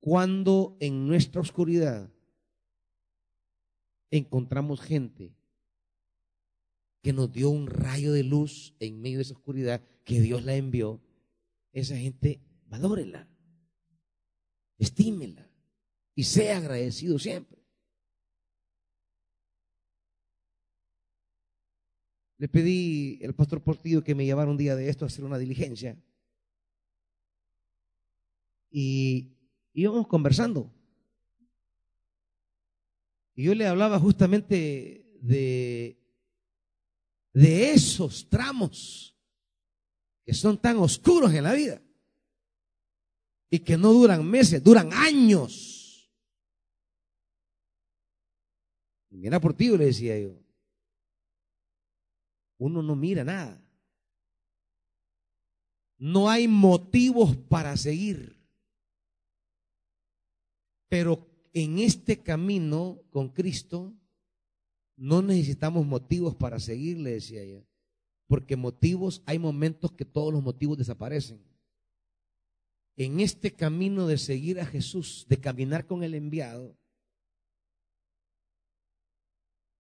[0.01, 2.11] Cuando en nuestra oscuridad
[4.11, 5.38] encontramos gente
[7.01, 10.55] que nos dio un rayo de luz en medio de esa oscuridad, que Dios la
[10.55, 11.01] envió,
[11.71, 13.27] esa gente, valórela,
[14.77, 15.49] estímela
[16.15, 17.59] y sea agradecido siempre.
[22.37, 25.37] Le pedí al pastor Portillo que me llevara un día de esto a hacer una
[25.37, 26.01] diligencia.
[28.71, 29.35] Y
[29.73, 30.73] íbamos conversando.
[33.35, 35.98] Y yo le hablaba justamente de
[37.33, 39.15] de esos tramos
[40.25, 41.81] que son tan oscuros en la vida
[43.49, 46.09] y que no duran meses, duran años.
[49.09, 50.39] Y mira por ti, le decía yo.
[52.59, 53.59] Uno no mira nada.
[55.97, 58.37] No hay motivos para seguir.
[60.87, 63.98] Pero en este camino con Cristo
[64.99, 67.65] no necesitamos motivos para seguir, le decía ella.
[68.27, 71.41] Porque motivos, hay momentos que todos los motivos desaparecen.
[72.97, 76.77] En este camino de seguir a Jesús, de caminar con el enviado,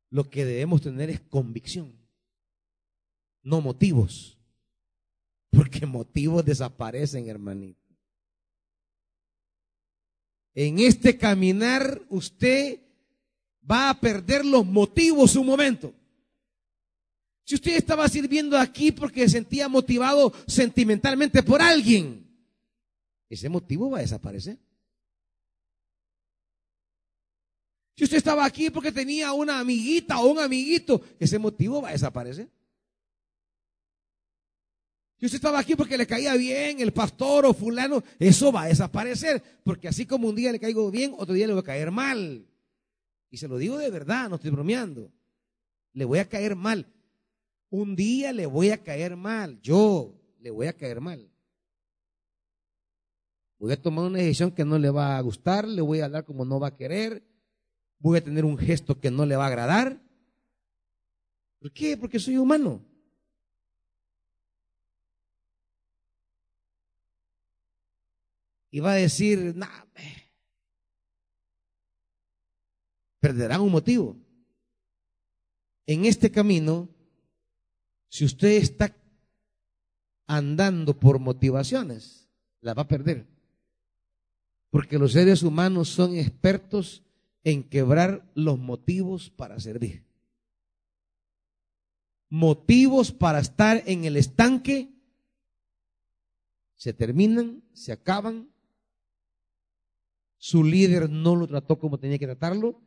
[0.09, 1.93] lo que debemos tener es convicción,
[3.43, 4.37] no motivos.
[5.51, 7.79] Porque motivos desaparecen, hermanito.
[10.53, 12.88] En este caminar usted
[13.69, 15.93] va a perder los motivos un momento.
[17.45, 22.27] Si usted estaba sirviendo aquí porque se sentía motivado sentimentalmente por alguien,
[23.27, 24.57] ese motivo va a desaparecer.
[27.95, 31.93] Si usted estaba aquí porque tenía una amiguita o un amiguito, ese motivo va a
[31.93, 32.49] desaparecer.
[35.19, 38.67] Si usted estaba aquí porque le caía bien el pastor o fulano, eso va a
[38.67, 39.43] desaparecer.
[39.65, 42.48] Porque así como un día le caigo bien, otro día le voy a caer mal.
[43.29, 45.11] Y se lo digo de verdad, no estoy bromeando.
[45.93, 46.87] Le voy a caer mal.
[47.69, 49.59] Un día le voy a caer mal.
[49.61, 51.29] Yo le voy a caer mal.
[53.59, 56.23] Voy a tomar una decisión que no le va a gustar, le voy a hablar
[56.23, 57.21] como no va a querer,
[57.99, 60.01] voy a tener un gesto que no le va a agradar.
[61.59, 61.97] ¿Por qué?
[61.97, 62.81] Porque soy humano.
[68.71, 69.67] Y va a decir, nah,
[73.19, 74.17] perderán un motivo.
[75.85, 76.89] En este camino,
[78.07, 78.95] si usted está
[80.27, 82.29] andando por motivaciones,
[82.61, 83.27] la va a perder.
[84.69, 87.03] Porque los seres humanos son expertos
[87.43, 90.05] en quebrar los motivos para servir.
[92.29, 94.93] Motivos para estar en el estanque
[96.75, 98.49] se terminan, se acaban.
[100.37, 102.79] Su líder no lo trató como tenía que tratarlo.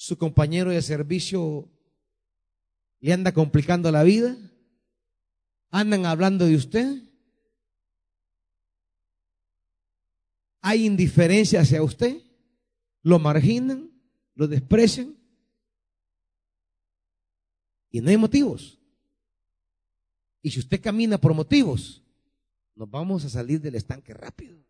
[0.00, 1.68] Su compañero de servicio
[3.00, 4.34] le anda complicando la vida.
[5.68, 7.02] Andan hablando de usted.
[10.62, 12.18] Hay indiferencia hacia usted.
[13.02, 13.90] Lo marginan,
[14.36, 15.14] lo desprecian.
[17.90, 18.80] Y no hay motivos.
[20.40, 22.02] Y si usted camina por motivos,
[22.74, 24.64] nos vamos a salir del estanque rápido.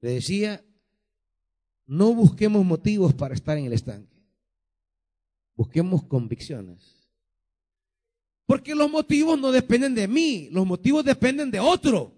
[0.00, 0.64] Le decía,
[1.86, 4.16] no busquemos motivos para estar en el estanque.
[5.54, 7.08] Busquemos convicciones.
[8.44, 12.14] Porque los motivos no dependen de mí, los motivos dependen de otro.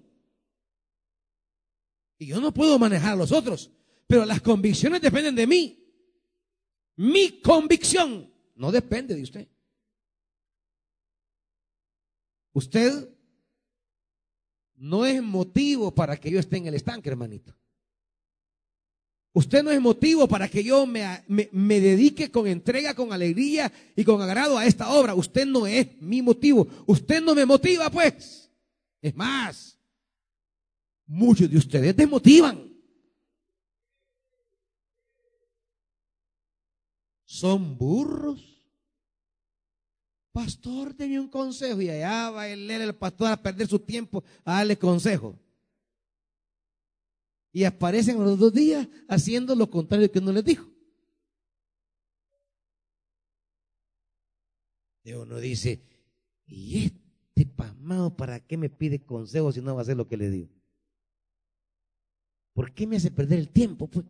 [2.19, 3.71] Y yo no puedo manejar a los otros,
[4.07, 5.79] pero las convicciones dependen de mí.
[6.97, 9.49] Mi convicción no depende de usted.
[12.53, 13.09] Usted
[14.75, 17.55] no es motivo para que yo esté en el estanque, hermanito.
[19.33, 24.03] Usted no es motivo para que yo me, me, dedique con entrega, con alegría y
[24.03, 25.15] con agrado a esta obra.
[25.15, 26.67] Usted no es mi motivo.
[26.87, 28.51] Usted no me motiva, pues.
[29.01, 29.79] Es más,
[31.07, 32.73] muchos de ustedes desmotivan.
[37.25, 38.45] Son burros.
[40.33, 41.83] Pastor, deme un consejo.
[41.83, 45.39] Y allá va el, el pastor a perder su tiempo a darle consejo
[47.53, 50.69] y aparecen los dos días haciendo lo contrario que uno les dijo.
[55.03, 55.83] Y uno dice,
[56.47, 60.19] ¿y este pasmado para qué me pide consejo si no va a hacer lo que
[60.19, 60.51] le digo?
[62.53, 63.87] ¿Por qué me hace perder el tiempo?
[63.87, 64.05] Pues?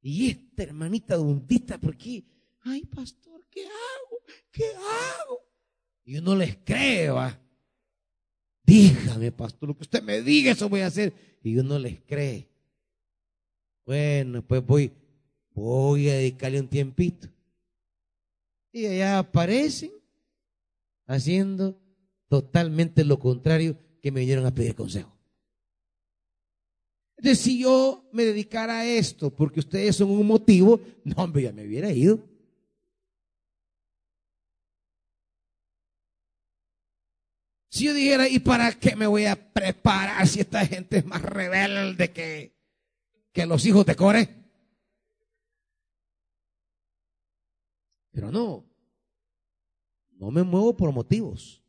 [0.00, 2.24] Y esta hermanita dundita, ¿por qué?
[2.60, 4.22] Ay, pastor, ¿qué hago?
[4.52, 5.40] ¿Qué hago?
[6.04, 7.10] Y uno les cree.
[8.68, 11.14] Dígame, pastor, lo que usted me diga, eso voy a hacer.
[11.42, 12.46] Y uno les cree.
[13.86, 14.92] Bueno, pues voy,
[15.54, 17.28] voy a dedicarle un tiempito.
[18.70, 19.90] Y allá aparecen
[21.06, 21.80] haciendo
[22.28, 25.16] totalmente lo contrario que me vinieron a pedir consejo.
[27.16, 31.52] Entonces, si yo me dedicara a esto porque ustedes son un motivo, no, hombre, ya
[31.52, 32.22] me hubiera ido.
[37.70, 41.20] Si yo dijera, ¿y para qué me voy a preparar si esta gente es más
[41.20, 42.56] rebelde que,
[43.32, 44.28] que los hijos de Core?
[48.10, 48.64] Pero no,
[50.12, 51.62] no me muevo por motivos.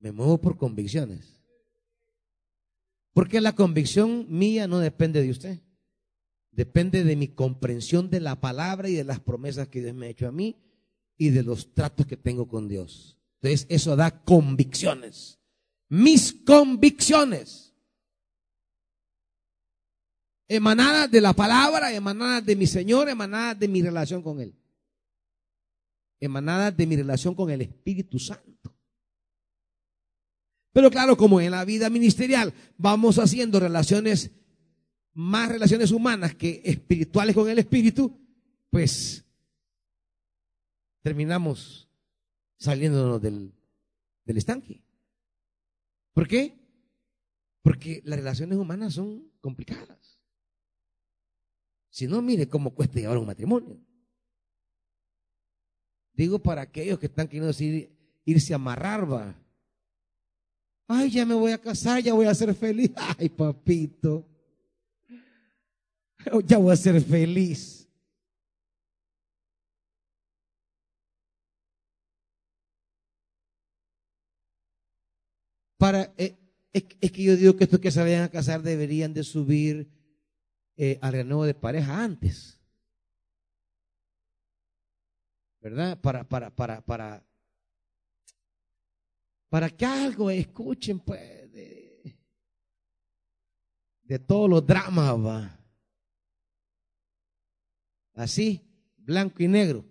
[0.00, 1.40] Me muevo por convicciones.
[3.12, 5.60] Porque la convicción mía no depende de usted.
[6.50, 10.10] Depende de mi comprensión de la palabra y de las promesas que Dios me ha
[10.10, 10.65] hecho a mí
[11.18, 13.16] y de los tratos que tengo con Dios.
[13.40, 15.38] Entonces eso da convicciones.
[15.88, 17.74] Mis convicciones.
[20.48, 24.54] Emanadas de la palabra, emanadas de mi Señor, emanadas de mi relación con Él.
[26.20, 28.74] Emanadas de mi relación con el Espíritu Santo.
[30.72, 34.30] Pero claro, como en la vida ministerial vamos haciendo relaciones,
[35.14, 38.20] más relaciones humanas que espirituales con el Espíritu,
[38.70, 39.25] pues
[41.06, 41.88] terminamos
[42.58, 43.54] saliéndonos del,
[44.24, 44.82] estanque.
[46.12, 46.58] ¿Por qué?
[47.62, 50.20] Porque las relaciones humanas son complicadas.
[51.90, 53.78] Si no, mire cómo cuesta llevar un matrimonio.
[56.12, 57.56] Digo para aquellos que están queriendo
[58.24, 59.06] irse a amarrar.
[60.88, 62.90] Ay, ya me voy a casar, ya voy a ser feliz.
[63.16, 64.26] Ay, papito.
[66.46, 67.85] Ya voy a ser feliz.
[75.86, 76.36] Para, eh,
[76.72, 79.88] es, que yo digo que estos que se vayan a casar deberían de subir
[80.76, 82.60] eh, al renuevo de pareja antes.
[85.60, 86.00] ¿Verdad?
[86.00, 87.24] Para, para, para, para,
[89.48, 91.20] para que algo escuchen, pues,
[91.52, 92.18] de,
[94.02, 95.60] de todos los dramas, va.
[98.14, 98.60] Así,
[98.96, 99.84] blanco y negro.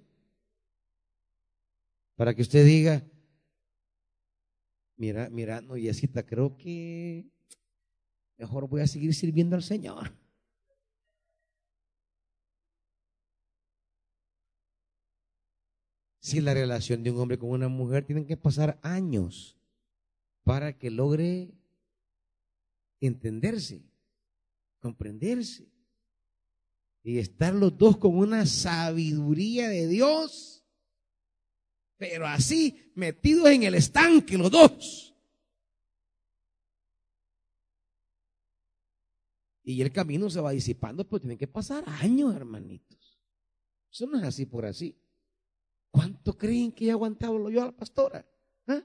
[2.17, 3.01] Para que usted diga,
[4.97, 7.25] mira, mira, no, Yesita, creo que
[8.37, 10.13] mejor voy a seguir sirviendo al Señor.
[16.19, 19.55] Si la relación de un hombre con una mujer tiene que pasar años
[20.43, 21.53] para que logre
[22.99, 23.83] entenderse,
[24.79, 25.67] comprenderse
[27.03, 30.54] y estar los dos con una sabiduría de Dios,
[31.97, 35.13] pero así metidos en el estanque los dos.
[39.63, 43.19] Y el camino se va disipando, pero tienen que pasar años, hermanitos.
[43.91, 44.95] Eso no es así por así.
[45.89, 48.25] ¿Cuánto creen que he aguantado yo a la pastora?
[48.67, 48.83] ¿Ah?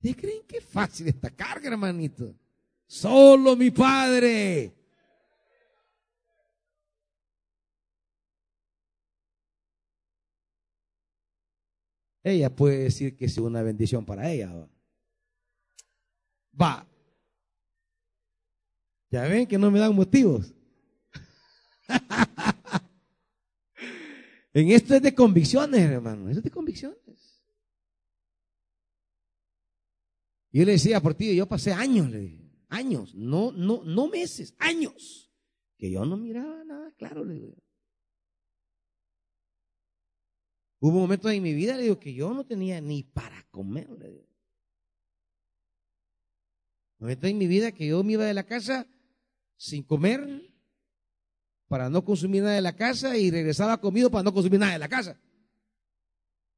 [0.00, 2.34] creen que es fácil esta carga, hermanito?
[2.86, 4.74] Solo mi padre.
[12.28, 14.68] Ella puede decir que es una bendición para ella.
[16.60, 16.84] Va.
[19.12, 20.52] Ya ven que no me dan motivos.
[24.52, 26.30] En esto es de convicciones, hermano.
[26.30, 27.42] Esto es de convicciones.
[30.50, 34.54] Yo le decía por ti, yo pasé años, le dije, años, no, no, no meses,
[34.58, 35.30] años,
[35.76, 37.65] que yo no miraba nada claro, le digo.
[40.86, 44.24] Hubo momentos en mi vida, le digo, que yo no tenía ni para comer, le.
[47.00, 48.86] Momentos en mi vida que yo me iba de la casa
[49.56, 50.54] sin comer,
[51.66, 54.78] para no consumir nada de la casa y regresaba comido para no consumir nada de
[54.78, 55.20] la casa.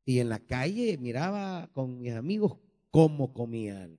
[0.04, 2.58] Y en la calle miraba con mis amigos
[2.90, 3.98] cómo comían.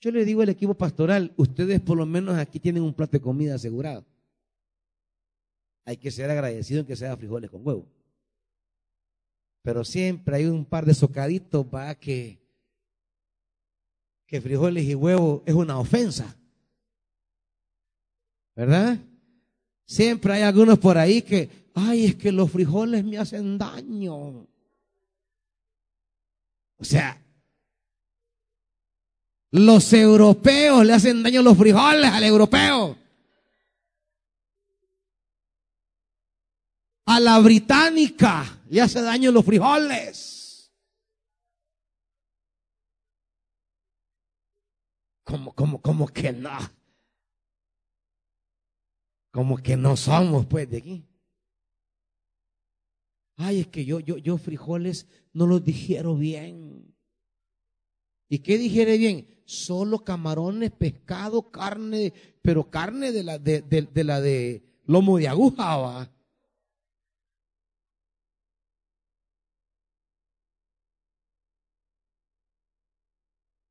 [0.00, 3.20] Yo le digo al equipo pastoral, ustedes por lo menos aquí tienen un plato de
[3.20, 4.06] comida asegurado.
[5.84, 7.86] Hay que ser agradecido en que sea frijoles con huevo.
[9.62, 12.38] Pero siempre hay un par de socaditos, va, que,
[14.26, 16.36] que frijoles y huevo es una ofensa.
[18.54, 18.98] ¿verdad?
[19.86, 24.46] Siempre hay algunos por ahí que, ay, es que los frijoles me hacen daño.
[26.76, 27.20] O sea,
[29.50, 32.96] los europeos le hacen daño a los frijoles al europeo.
[37.06, 40.72] A la británica le hace daño los frijoles.
[45.24, 46.58] Como, como, como que no
[49.34, 51.04] como que no somos pues de aquí.
[53.36, 56.94] Ay, es que yo, yo, yo frijoles no los digiero bien.
[58.28, 59.26] ¿Y qué digiere bien?
[59.44, 65.78] Solo camarones, pescado, carne, pero carne de la de, de, la de lomo de aguja,
[65.78, 66.13] ¿va?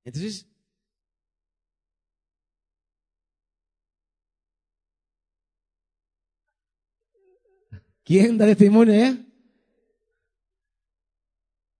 [0.05, 0.47] Entonces,
[8.03, 9.17] ¿Quién da testimonio eh?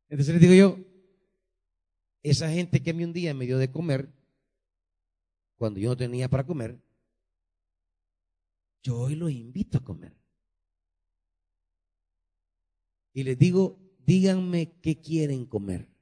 [0.08, 0.80] Entonces les digo yo,
[2.22, 4.10] esa gente que a mí un día me dio de comer,
[5.58, 6.80] cuando yo no tenía para comer,
[8.84, 10.16] yo hoy los invito a comer.
[13.14, 15.93] Y les digo, díganme qué quieren comer.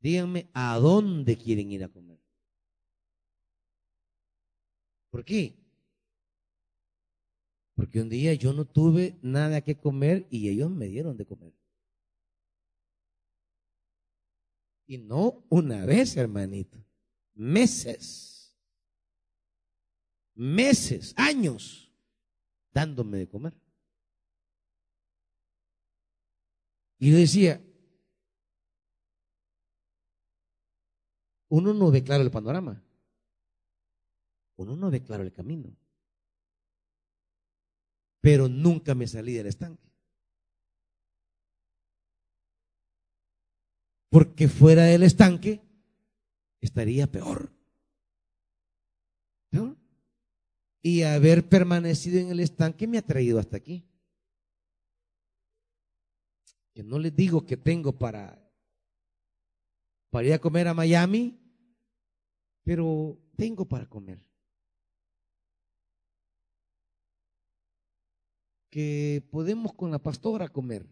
[0.00, 2.18] Díganme a dónde quieren ir a comer.
[5.10, 5.56] ¿Por qué?
[7.74, 11.52] Porque un día yo no tuve nada que comer y ellos me dieron de comer.
[14.86, 16.84] Y no una vez, hermanito.
[17.34, 18.56] Meses.
[20.34, 21.92] Meses, años,
[22.72, 23.54] dándome de comer.
[26.98, 27.62] Y yo decía,
[31.50, 32.82] uno no ve claro el panorama.
[34.56, 35.76] Uno no ve claro el camino
[38.20, 39.88] pero nunca me salí del estanque.
[44.10, 45.60] Porque fuera del estanque
[46.60, 47.50] estaría peor.
[49.50, 49.76] Peor.
[50.82, 53.86] Y haber permanecido en el estanque me ha traído hasta aquí.
[56.72, 58.48] que no les digo que tengo para,
[60.08, 61.39] para ir a comer a Miami,
[62.62, 64.24] pero tengo para comer.
[68.70, 70.86] Que podemos con la pastora comer.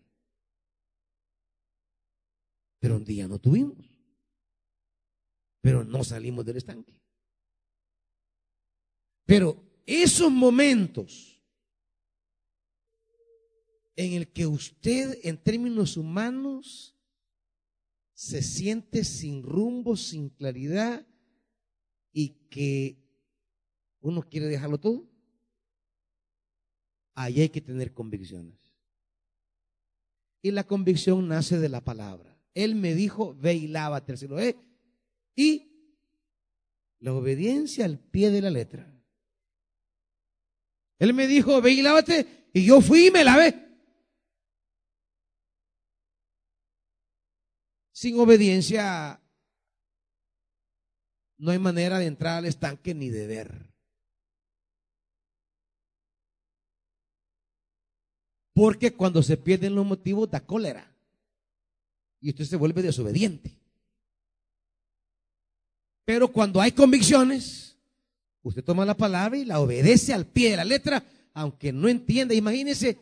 [2.81, 3.89] Pero un día no tuvimos.
[5.61, 7.01] Pero no salimos del estanque.
[9.25, 11.43] Pero esos momentos
[13.99, 16.97] en el que usted en términos humanos
[18.14, 21.08] se siente sin rumbo, sin claridad
[22.19, 22.99] y que
[24.01, 25.09] uno quiere dejarlo todo,
[27.14, 28.75] ahí hay que tener convicciones.
[30.43, 32.37] Y la convicción nace de la palabra.
[32.55, 34.37] Él me dijo, ve y lávate, lo
[35.37, 35.71] Y
[36.99, 38.93] la obediencia al pie de la letra.
[40.99, 41.85] Él me dijo, ve y
[42.53, 43.64] y yo fui y me lavé.
[47.93, 49.23] Sin obediencia
[51.39, 53.68] no hay manera de entrar al estanque ni de ver.
[58.53, 60.93] Porque cuando se pierden los motivos da cólera.
[62.20, 63.57] Y usted se vuelve desobediente.
[66.05, 67.76] Pero cuando hay convicciones,
[68.43, 72.34] usted toma la palabra y la obedece al pie de la letra, aunque no entienda.
[72.34, 72.99] Imagínese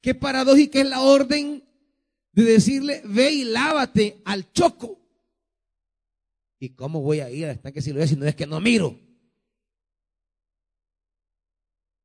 [0.00, 1.62] qué paradójica es la orden
[2.32, 4.98] de decirle, ve y lávate al choco.
[6.58, 8.60] ¿Y cómo voy a ir al estanque si lo es si no es que no
[8.60, 8.98] miro?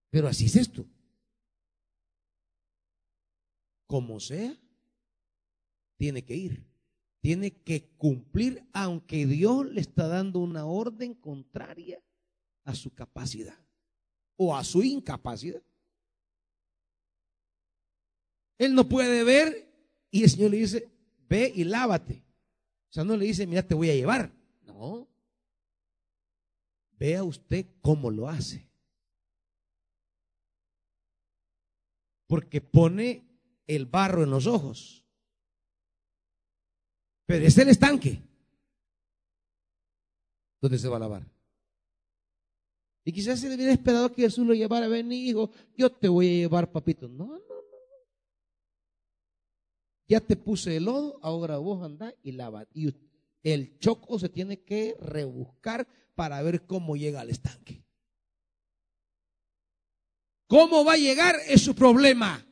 [0.10, 0.86] Pero así es esto.
[3.88, 4.56] Como sea,
[5.97, 6.66] tiene que ir.
[7.20, 12.04] Tiene que cumplir aunque Dios le está dando una orden contraria
[12.66, 13.58] a su capacidad
[14.36, 15.64] o a su incapacidad.
[18.58, 19.74] Él no puede ver
[20.12, 20.91] y el Señor le dice,
[21.28, 22.24] ve y lávate.
[22.89, 24.32] O sea, no le dice, mira, te voy a llevar.
[24.74, 25.07] No.
[26.97, 28.69] Vea usted cómo lo hace.
[32.28, 33.24] Porque pone
[33.67, 35.05] el barro en los ojos.
[37.26, 38.21] Pero es el estanque.
[40.61, 41.30] ¿Dónde se va a lavar?
[43.05, 46.32] Y quizás se hubiera esperado que Jesús lo llevara, ven hijo, yo te voy a
[46.32, 47.07] llevar, papito.
[47.09, 47.43] No, no, no.
[50.07, 52.65] Ya te puse el lodo, ahora vos andás y lava.
[52.74, 52.93] Y
[53.44, 57.84] el choco se tiene que rebuscar para ver cómo llega al estanque.
[60.48, 61.36] ¿Cómo va a llegar?
[61.48, 62.46] Es su problema.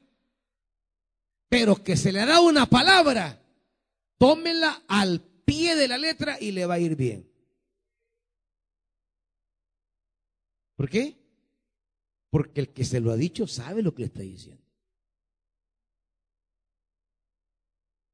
[1.50, 3.42] Pero que se le da una palabra,
[4.18, 7.30] tómela al pie de la letra y le va a ir bien.
[10.76, 11.18] ¿Por qué?
[12.30, 14.66] Porque el que se lo ha dicho sabe lo que le está diciendo.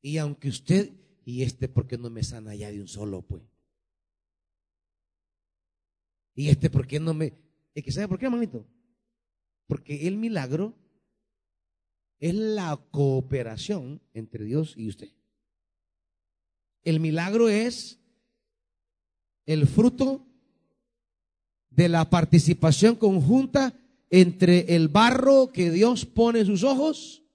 [0.01, 0.91] Y aunque usted,
[1.27, 3.43] y este, ¿por qué no me sana ya de un solo, pues?
[6.33, 7.33] Y este, ¿por qué no me...
[7.75, 8.65] Es que ¿sabe por qué, hermanito?
[9.67, 10.73] Porque el milagro
[12.19, 15.09] es la cooperación entre Dios y usted.
[16.85, 17.99] El milagro es
[19.45, 20.25] el fruto
[21.69, 23.77] de la participación conjunta
[24.09, 27.25] entre el barro que Dios pone en sus ojos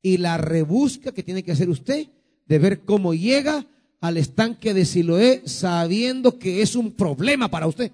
[0.00, 2.08] y la rebusca que tiene que hacer usted
[2.46, 3.66] de ver cómo llega
[4.00, 7.92] al estanque de Siloé sabiendo que es un problema para usted.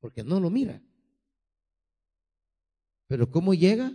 [0.00, 0.82] Porque no lo mira.
[3.06, 3.92] Pero cómo llega,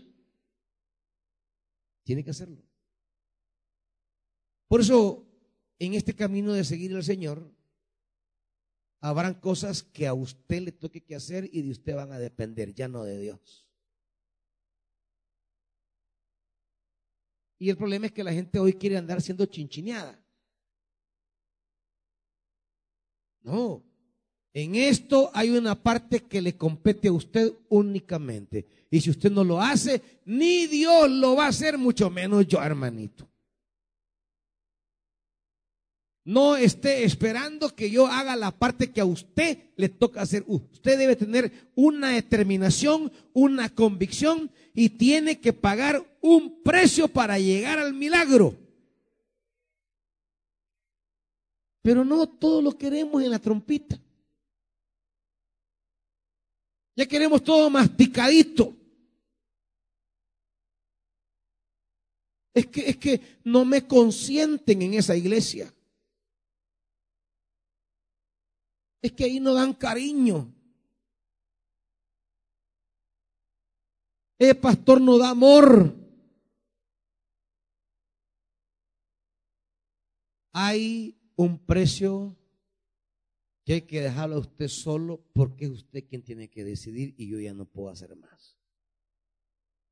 [2.03, 2.61] tiene que hacerlo.
[4.67, 5.25] Por eso,
[5.79, 7.51] en este camino de seguir al Señor,
[8.99, 12.73] habrán cosas que a usted le toque que hacer y de usted van a depender,
[12.73, 13.64] ya no de Dios.
[17.57, 20.19] Y el problema es que la gente hoy quiere andar siendo chinchineada.
[23.41, 23.83] No,
[24.55, 28.65] en esto hay una parte que le compete a usted únicamente.
[28.89, 32.63] Y si usted no lo hace, ni Dios lo va a hacer, mucho menos yo,
[32.63, 33.27] hermanito.
[36.25, 40.43] No esté esperando que yo haga la parte que a usted le toca hacer.
[40.47, 47.77] Usted debe tener una determinación, una convicción y tiene que pagar un precio para llegar
[47.77, 48.57] al milagro.
[51.83, 54.01] Pero no todo lo queremos en la trompita.
[56.95, 58.75] Ya queremos todo masticadito.
[62.51, 65.71] Es que, es que no me consienten en esa iglesia.
[69.05, 70.53] es que ahí no dan cariño.
[74.37, 75.95] El pastor no da amor.
[80.51, 82.37] Hay un precio
[83.65, 87.27] que hay que dejarlo a usted solo porque es usted quien tiene que decidir y
[87.27, 88.57] yo ya no puedo hacer más.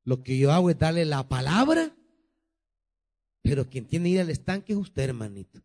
[0.04, 1.94] Lo que yo hago es darle la palabra,
[3.42, 5.62] pero quien tiene que ir al estanque es usted, hermanito.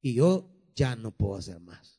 [0.00, 1.93] Y yo ya no puedo hacer más.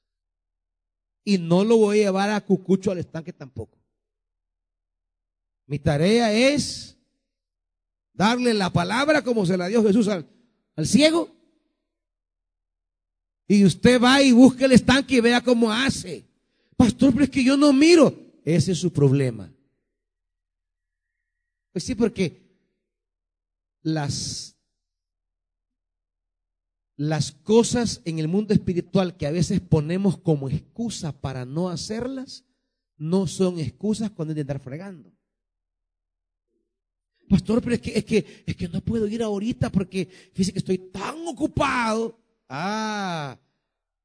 [1.26, 3.78] Y no lo voy a llevar a Cucucho al estanque tampoco.
[5.65, 6.95] Mi tarea es
[8.13, 10.26] darle la palabra como se la dio Jesús al,
[10.76, 11.36] al ciego.
[13.47, 16.23] Y usted va y busca el estanque y vea cómo hace.
[16.78, 18.13] Pastor, pero es que yo no miro.
[18.43, 19.51] Ese es su problema.
[21.71, 22.41] Pues sí, porque
[23.82, 24.54] las,
[26.97, 32.45] las cosas en el mundo espiritual que a veces ponemos como excusa para no hacerlas,
[32.97, 35.11] no son excusas cuando hay fregando.
[37.27, 40.77] Pastor, pero es que, es que, es que no puedo ir ahorita porque que estoy
[40.77, 42.19] tan ocupado.
[42.47, 43.37] Ah,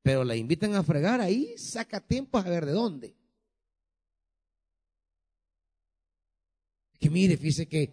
[0.03, 3.15] pero la invitan a fregar ahí, saca tiempo a ver de dónde.
[6.99, 7.93] Que mire, fíjese que,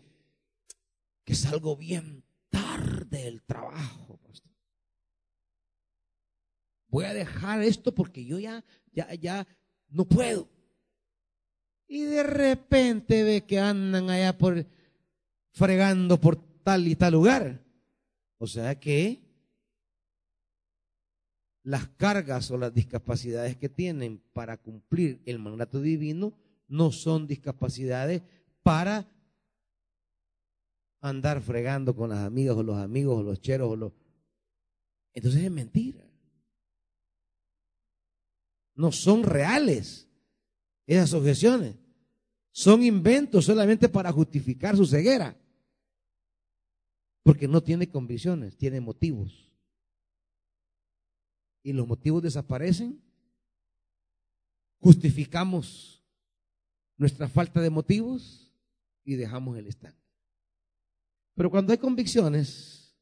[1.23, 4.06] que salgo bien tarde del trabajo.
[6.89, 8.63] Voy a dejar esto porque yo ya,
[8.93, 9.47] ya, ya
[9.89, 10.49] no puedo.
[11.87, 14.65] Y de repente ve que andan allá por
[15.51, 17.63] fregando por tal y tal lugar.
[18.37, 19.21] O sea que
[21.63, 26.33] las cargas o las discapacidades que tienen para cumplir el mandato divino
[26.67, 28.21] no son discapacidades
[28.63, 29.09] para
[31.01, 33.91] andar fregando con las amigas o los amigos o los cheros o los...
[35.13, 36.06] Entonces es mentira.
[38.77, 40.07] No son reales
[40.85, 41.75] esas objeciones.
[42.51, 45.35] Son inventos solamente para justificar su ceguera.
[47.23, 49.51] Porque no tiene convicciones, tiene motivos.
[51.63, 53.01] Y los motivos desaparecen.
[54.79, 56.05] Justificamos
[56.97, 58.53] nuestra falta de motivos
[59.03, 59.97] y dejamos el estanque.
[61.33, 62.95] Pero cuando hay convicciones,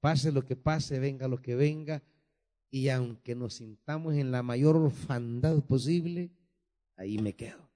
[0.00, 2.02] pase lo que pase, venga lo que venga,
[2.70, 6.30] y aunque nos sintamos en la mayor orfandad posible,
[6.96, 7.70] ahí me quedo.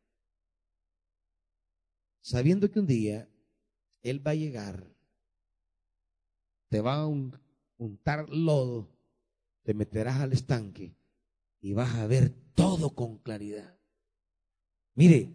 [2.20, 3.28] Sabiendo que un día
[4.02, 4.90] Él va a llegar
[6.70, 7.06] te va a
[7.78, 8.88] untar lodo,
[9.64, 10.94] te meterás al estanque
[11.60, 13.76] y vas a ver todo con claridad.
[14.94, 15.32] Mire,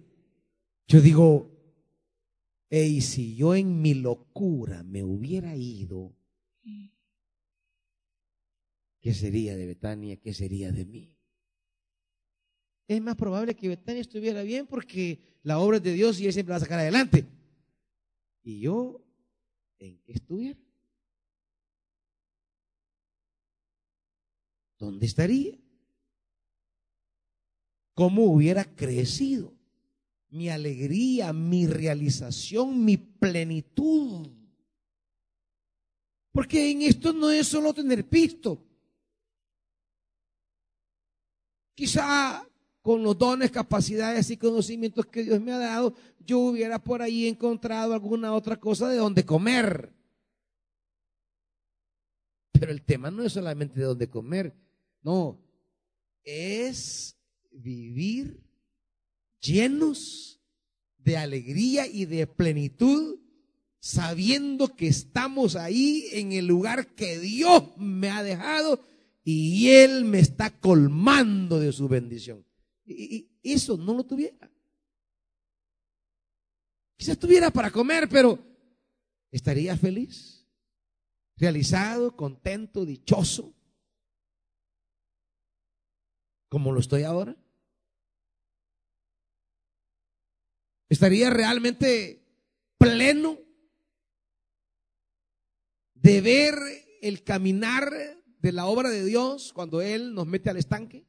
[0.88, 1.52] yo digo,
[2.70, 6.16] y si yo en mi locura me hubiera ido,
[9.06, 10.18] ¿qué sería de Betania?
[10.18, 11.16] ¿Qué sería de mí?
[12.88, 16.34] Es más probable que Betania estuviera bien porque la obra es de Dios y Él
[16.34, 17.24] siempre va a sacar adelante.
[18.42, 19.06] Y yo,
[19.78, 20.60] ¿en qué estuviera?
[24.80, 25.56] ¿dónde estaría?
[27.94, 29.54] ¿Cómo hubiera crecido
[30.32, 34.32] mi alegría, mi realización, mi plenitud?
[36.32, 38.66] Porque en esto no es solo tener pisto.
[41.76, 42.48] Quizá
[42.82, 45.96] con los dones, capacidades y conocimientos que Dios me ha dado,
[46.26, 49.92] yo hubiera por ahí encontrado alguna otra cosa de donde comer.
[52.52, 54.56] Pero el tema no es solamente de dónde comer,
[55.02, 55.40] no,
[56.24, 57.18] es
[57.52, 58.40] vivir
[59.42, 60.40] llenos
[60.98, 63.20] de alegría y de plenitud,
[63.80, 68.80] sabiendo que estamos ahí en el lugar que Dios me ha dejado
[69.26, 72.46] y Él me está colmando de su bendición.
[72.86, 74.50] Y, eso no lo tuviera.
[76.98, 78.40] Quizás tuviera para comer, pero
[79.30, 80.48] estaría feliz,
[81.36, 83.56] realizado, contento, dichoso
[86.56, 87.36] como lo estoy ahora?
[90.88, 92.24] ¿Estaría realmente
[92.78, 93.38] pleno
[95.96, 96.56] de ver
[97.02, 97.92] el caminar
[98.46, 101.04] de la obra de Dios cuando Él nos mete al estanque?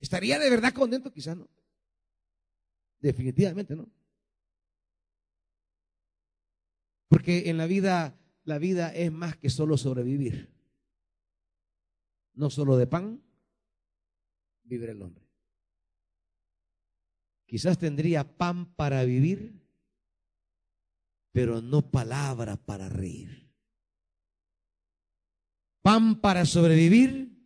[0.00, 1.12] ¿Estaría de verdad contento?
[1.12, 1.48] Quizás no.
[2.98, 3.88] Definitivamente no.
[7.06, 10.52] Porque en la vida, la vida es más que solo sobrevivir.
[12.34, 13.22] No solo de pan,
[14.64, 15.24] vivir el hombre.
[17.46, 19.62] Quizás tendría pan para vivir,
[21.30, 23.41] pero no palabra para reír.
[25.82, 27.36] Pan para sobrevivir,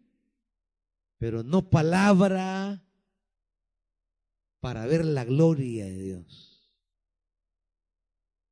[1.19, 2.85] pero no palabra
[4.61, 6.71] para ver la gloria de Dios.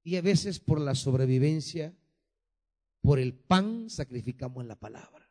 [0.02, 1.96] Y a veces por la sobrevivencia
[3.00, 5.30] por el pan sacrificamos la palabra.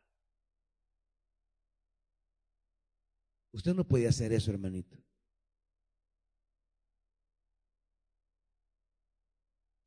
[3.52, 4.96] Usted no puede hacer eso, hermanito.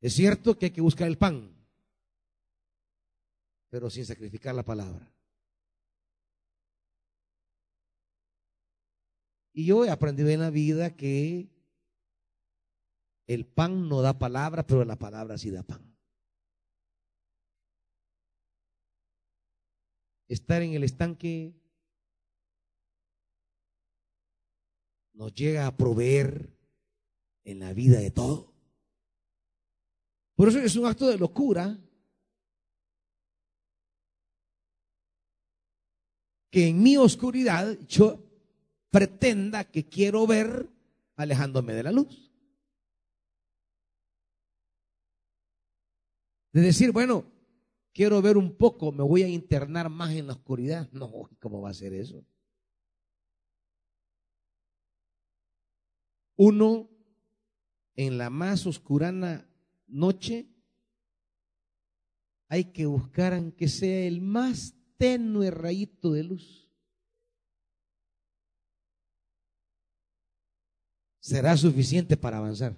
[0.00, 1.57] Es cierto que hay que buscar el pan,
[3.70, 5.12] pero sin sacrificar la palabra.
[9.52, 11.48] Y yo he aprendido en la vida que
[13.26, 15.84] el pan no da palabra, pero la palabra sí da pan.
[20.28, 21.54] Estar en el estanque
[25.12, 26.56] nos llega a proveer
[27.44, 28.52] en la vida de todo.
[30.36, 31.76] Por eso es un acto de locura
[36.50, 38.18] que en mi oscuridad yo
[38.90, 40.68] pretenda que quiero ver
[41.16, 42.30] alejándome de la luz.
[46.52, 47.24] De decir, bueno,
[47.92, 50.88] quiero ver un poco, me voy a internar más en la oscuridad.
[50.92, 52.24] No, ¿cómo va a ser eso?
[56.36, 56.88] Uno
[57.96, 59.48] en la más oscurana
[59.88, 60.46] noche
[62.48, 66.68] hay que buscar aunque sea el más tenue rayito de luz.
[71.20, 72.76] Será suficiente para avanzar.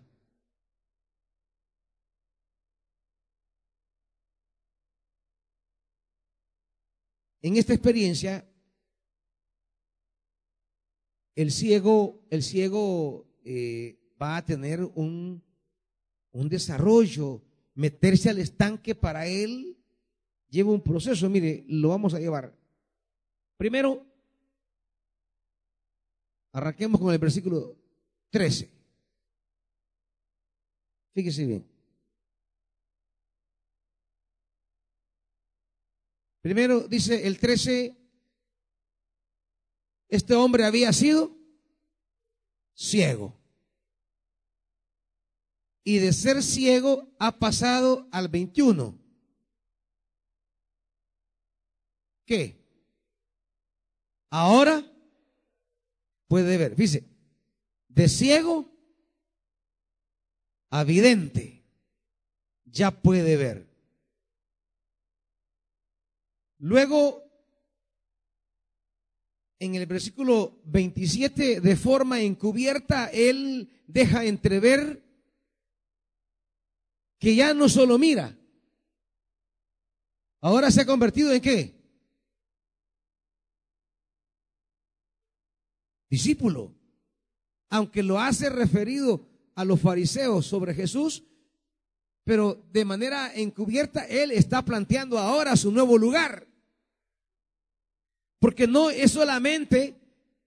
[7.42, 8.46] En esta experiencia,
[11.34, 15.42] el ciego, el ciego eh, va a tener un,
[16.32, 17.42] un desarrollo,
[17.74, 19.79] meterse al estanque para él
[20.50, 21.28] lleva un proceso.
[21.30, 22.54] Mire, lo vamos a llevar.
[23.56, 24.04] Primero,
[26.52, 27.76] arranquemos con el versículo
[28.30, 28.70] 13.
[31.14, 31.66] Fíjese bien.
[36.40, 37.94] Primero dice el 13,
[40.08, 41.36] este hombre había sido
[42.74, 43.36] ciego.
[45.84, 48.98] Y de ser ciego ha pasado al 21.
[52.30, 52.64] ¿Qué?
[54.30, 54.84] Ahora
[56.28, 56.76] puede ver.
[56.76, 57.04] Fíjese,
[57.88, 58.70] de ciego
[60.68, 61.64] a vidente,
[62.66, 63.68] ya puede ver.
[66.58, 67.24] Luego,
[69.58, 75.02] en el versículo 27, de forma encubierta, él deja entrever
[77.18, 78.38] que ya no solo mira,
[80.40, 81.79] ahora se ha convertido en qué?
[86.10, 86.74] Discípulo.
[87.70, 91.22] Aunque lo hace referido a los fariseos sobre Jesús,
[92.24, 96.46] pero de manera encubierta él está planteando ahora su nuevo lugar.
[98.40, 99.94] Porque no es solamente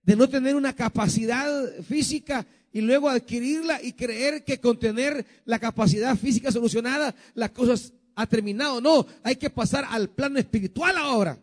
[0.02, 5.60] de no tener una capacidad física y luego adquirirla y creer que con tener la
[5.60, 8.82] capacidad física solucionada, las cosas ha terminado.
[8.82, 11.42] No, hay que pasar al plano espiritual ahora.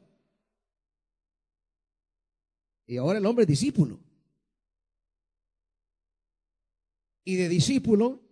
[2.86, 4.09] Y ahora el hombre es discípulo.
[7.24, 8.22] Y de discípulo,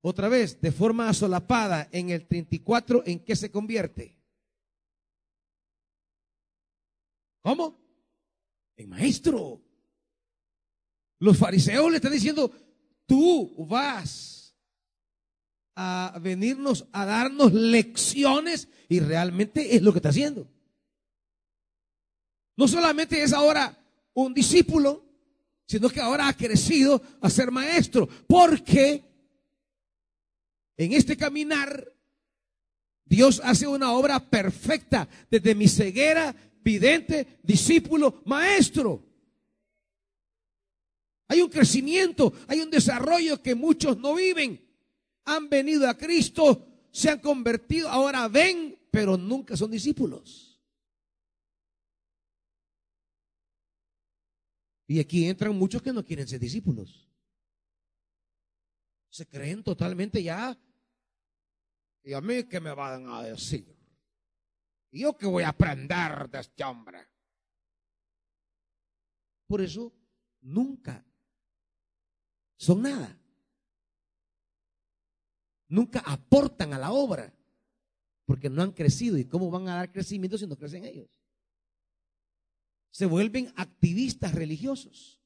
[0.00, 4.16] otra vez, de forma solapada en el 34, ¿en qué se convierte?
[7.42, 7.78] ¿Cómo?
[8.76, 9.62] En maestro.
[11.18, 12.52] Los fariseos le están diciendo,
[13.06, 14.56] tú vas
[15.74, 20.48] a venirnos a darnos lecciones y realmente es lo que está haciendo.
[22.56, 23.78] No solamente es ahora
[24.14, 25.05] un discípulo,
[25.66, 29.04] sino que ahora ha crecido a ser maestro, porque
[30.76, 31.92] en este caminar
[33.04, 39.04] Dios hace una obra perfecta desde mi ceguera, vidente, discípulo, maestro.
[41.28, 44.64] Hay un crecimiento, hay un desarrollo que muchos no viven.
[45.24, 50.45] Han venido a Cristo, se han convertido, ahora ven, pero nunca son discípulos.
[54.86, 57.08] Y aquí entran muchos que no quieren ser discípulos.
[59.10, 60.56] Se creen totalmente ya.
[62.04, 63.76] ¿Y a mí qué me van a decir?
[64.90, 67.06] ¿Y yo qué voy a aprender de este hombre?
[69.46, 69.92] Por eso
[70.40, 71.04] nunca
[72.56, 73.18] son nada.
[75.68, 77.32] Nunca aportan a la obra
[78.24, 79.18] porque no han crecido.
[79.18, 81.15] ¿Y cómo van a dar crecimiento si no crecen ellos?
[82.96, 85.20] Se vuelven activistas religiosos.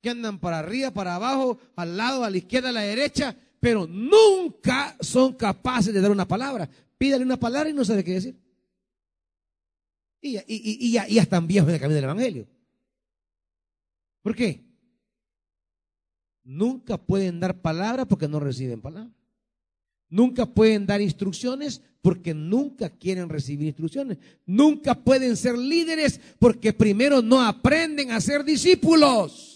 [0.00, 3.86] Que andan para arriba, para abajo, al lado, a la izquierda, a la derecha, pero
[3.86, 6.66] nunca son capaces de dar una palabra.
[6.96, 8.40] Pídale una palabra y no sabe qué decir.
[10.22, 12.48] Y, y, ya, ya están viejos en el camino del Evangelio.
[14.22, 14.64] ¿Por qué?
[16.44, 19.12] Nunca pueden dar palabra porque no reciben palabra.
[20.08, 24.18] Nunca pueden dar instrucciones porque nunca quieren recibir instrucciones.
[24.44, 29.54] Nunca pueden ser líderes porque primero no aprenden a ser discípulos.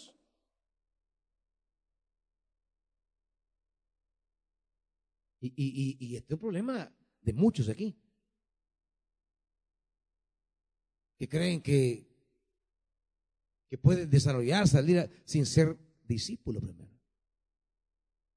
[5.40, 6.90] Y, este es un problema
[7.20, 7.96] de muchos aquí.
[11.18, 12.06] Que creen que,
[13.68, 16.98] que pueden desarrollar, salir sin ser discípulo primero.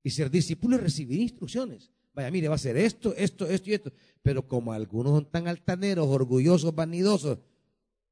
[0.03, 1.91] Y ser discípulo es recibir instrucciones.
[2.14, 3.91] Vaya, mire, va a ser esto, esto, esto y esto.
[4.22, 7.39] Pero como algunos son tan altaneros, orgullosos, vanidosos,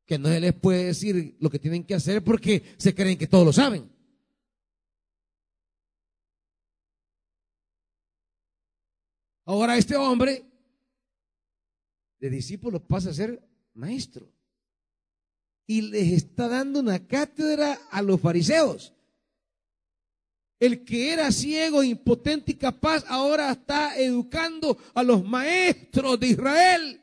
[0.06, 3.28] que no se les puede decir lo que tienen que hacer porque se creen que
[3.28, 3.90] todos lo saben.
[9.46, 10.46] Ahora este hombre
[12.20, 13.42] de discípulo pasa a ser
[13.74, 14.32] maestro.
[15.66, 18.94] Y les está dando una cátedra a los fariseos.
[20.60, 27.02] El que era ciego, impotente y capaz, ahora está educando a los maestros de Israel.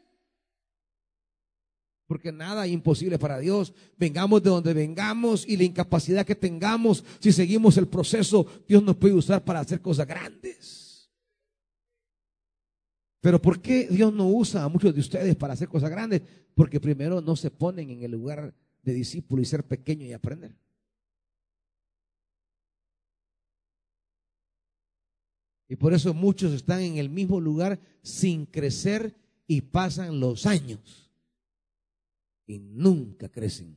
[2.07, 3.72] Porque nada es imposible para Dios.
[3.96, 8.96] Vengamos de donde vengamos y la incapacidad que tengamos, si seguimos el proceso, Dios nos
[8.96, 11.11] puede usar para hacer cosas grandes.
[13.20, 16.22] Pero ¿por qué Dios no usa a muchos de ustedes para hacer cosas grandes?
[16.54, 20.54] Porque primero no se ponen en el lugar de discípulo y ser pequeño y aprender.
[25.68, 29.14] Y por eso muchos están en el mismo lugar sin crecer
[29.46, 31.10] y pasan los años
[32.46, 33.76] y nunca crecen.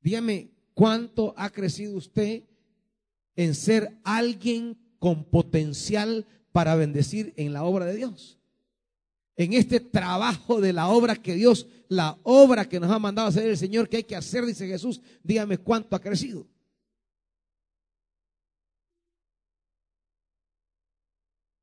[0.00, 2.42] Dígame, ¿cuánto ha crecido usted
[3.36, 8.38] en ser alguien con potencial para bendecir en la obra de Dios?
[9.36, 13.30] En este trabajo de la obra que Dios, la obra que nos ha mandado a
[13.30, 16.46] hacer el Señor, que hay que hacer, dice Jesús, dígame cuánto ha crecido.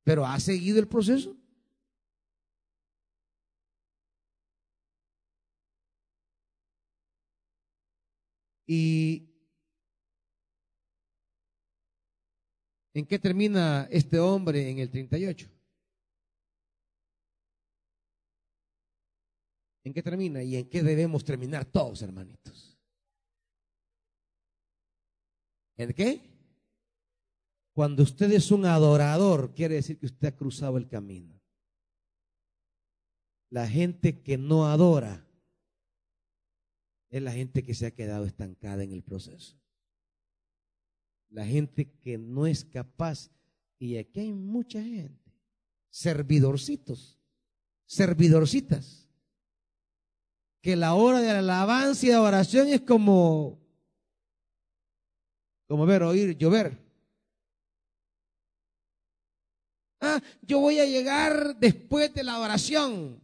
[0.10, 1.38] Pero ha seguido el proceso.
[8.66, 9.30] ¿Y
[12.96, 15.48] en qué termina este hombre en el 38?
[19.84, 22.76] ¿En qué termina y en qué debemos terminar todos, hermanitos?
[25.78, 26.29] ¿En qué?
[27.80, 31.42] Cuando usted es un adorador, quiere decir que usted ha cruzado el camino.
[33.50, 35.26] La gente que no adora
[37.10, 39.58] es la gente que se ha quedado estancada en el proceso.
[41.30, 43.32] La gente que no es capaz,
[43.78, 45.32] y aquí hay mucha gente,
[45.90, 47.18] servidorcitos,
[47.86, 49.08] servidorcitas,
[50.62, 53.58] que la hora de la alabanza y de oración es como,
[55.66, 56.89] como ver, oír, llover.
[60.02, 63.22] Ah, yo voy a llegar después de la oración.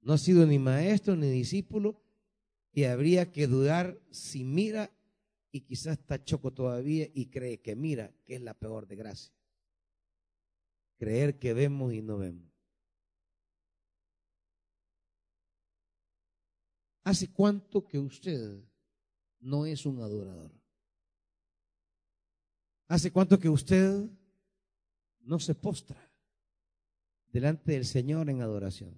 [0.00, 2.00] No ha sido ni maestro ni discípulo
[2.72, 4.90] y habría que dudar si mira
[5.50, 9.34] y quizás está choco todavía y cree que mira, que es la peor de gracia.
[10.98, 12.48] Creer que vemos y no vemos.
[17.04, 18.62] ¿Hace cuánto que usted
[19.40, 20.57] no es un adorador?
[22.88, 24.02] ¿Hace cuánto que usted
[25.20, 26.10] no se postra
[27.30, 28.96] delante del Señor en adoración?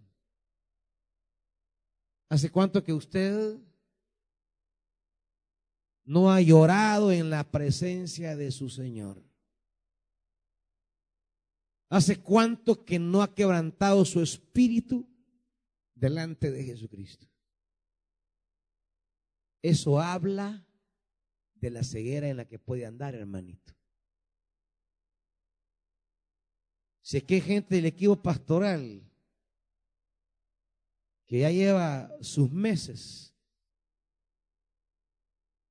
[2.29, 3.59] ¿Hace cuánto que usted
[6.05, 9.21] no ha llorado en la presencia de su Señor?
[11.89, 15.09] ¿Hace cuánto que no ha quebrantado su espíritu
[15.97, 17.27] delante de Jesucristo?
[19.61, 20.65] Eso habla
[21.55, 23.80] de la ceguera en la que puede andar, hermanito.
[27.11, 29.03] Si que hay gente del equipo pastoral
[31.27, 33.35] que ya lleva sus meses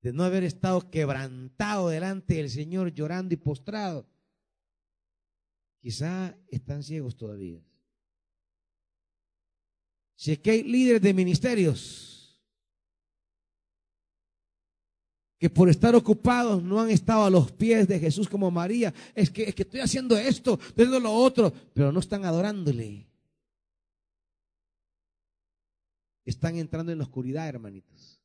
[0.01, 4.05] de no haber estado quebrantado delante del Señor, llorando y postrado,
[5.79, 7.63] quizá están ciegos todavía.
[10.15, 12.18] Si es que hay líderes de ministerios
[15.39, 18.93] que por estar ocupados no han estado a los pies de Jesús como María.
[19.15, 23.07] Es que, es que estoy haciendo esto, estoy haciendo lo otro, pero no están adorándole.
[26.25, 28.19] Están entrando en la oscuridad, hermanitos.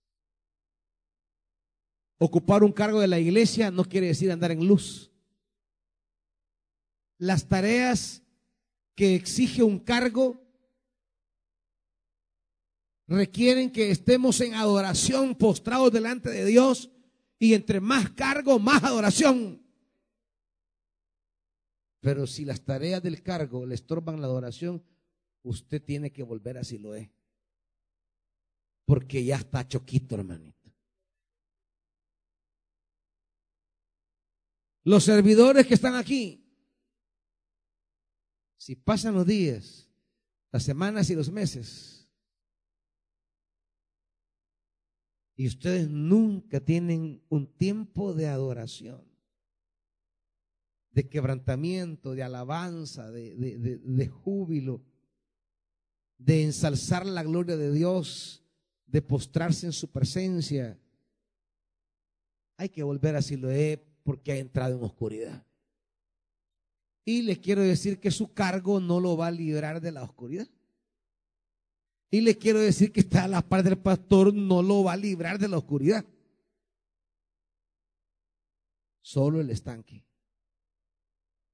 [2.18, 5.12] Ocupar un cargo de la iglesia no quiere decir andar en luz.
[7.18, 8.22] Las tareas
[8.96, 10.42] que exige un cargo
[13.06, 16.90] requieren que estemos en adoración, postrados delante de Dios,
[17.44, 19.62] y entre más cargo, más adoración.
[22.00, 24.82] Pero si las tareas del cargo le estorban la adoración,
[25.42, 27.12] usted tiene que volver a Siloé.
[28.86, 30.72] Porque ya está choquito, hermanito.
[34.84, 36.46] Los servidores que están aquí,
[38.56, 39.90] si pasan los días,
[40.50, 41.93] las semanas y los meses,
[45.36, 49.02] Y ustedes nunca tienen un tiempo de adoración,
[50.92, 54.84] de quebrantamiento, de alabanza, de, júbilo,
[56.18, 58.44] de ensalzar la gloria de Dios,
[58.86, 60.78] de postrarse en su presencia.
[62.56, 65.44] Hay que volver a Siloé porque ha entrado en oscuridad.
[67.04, 70.48] Y les quiero decir que su cargo no lo va a librar de la oscuridad.
[72.14, 74.96] Y le quiero decir que está a la par del pastor, no lo va a
[74.96, 76.04] librar de la oscuridad.
[79.00, 80.06] Solo el estanque.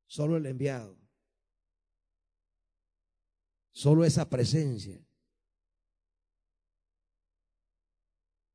[0.04, 0.98] Solo el enviado.
[3.72, 5.02] Solo esa presencia.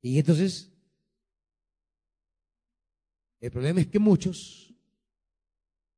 [0.03, 0.71] Y entonces,
[3.39, 4.75] el problema es que muchos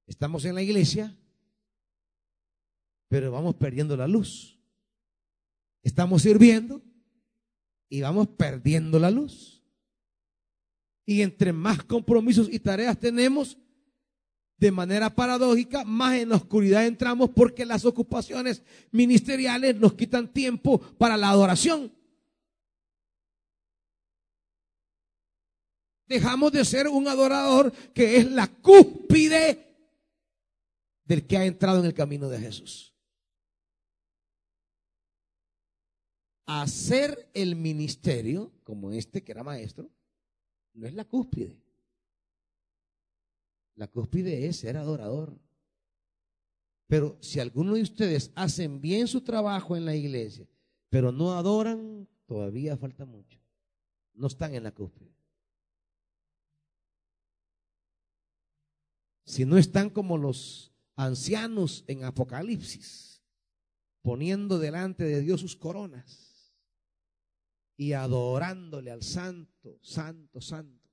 [0.06, 1.14] estamos en la iglesia,
[3.10, 4.57] pero vamos perdiendo la luz.
[5.84, 6.82] Estamos sirviendo
[7.90, 9.64] y vamos perdiendo la luz.
[11.06, 13.58] Y entre más compromisos y tareas tenemos,
[14.58, 20.80] de manera paradójica, más en la oscuridad entramos porque las ocupaciones ministeriales nos quitan tiempo
[20.98, 21.92] para la adoración.
[26.08, 29.76] Dejamos de ser un adorador que es la cúspide
[31.04, 32.97] del que ha entrado en el camino de Jesús.
[36.48, 39.92] Hacer el ministerio, como este que era maestro,
[40.74, 41.62] no es la cúspide.
[43.76, 45.38] La cúspide es ser adorador.
[46.88, 50.48] Pero si alguno de ustedes hacen bien su trabajo en la iglesia,
[50.90, 53.40] pero no adoran, todavía falta mucho.
[54.14, 55.14] No están en la cúspide.
[59.26, 63.22] Si no están como los ancianos en Apocalipsis,
[64.02, 66.27] poniendo delante de Dios sus coronas
[67.78, 70.90] y adorándole al santo, santo, santo.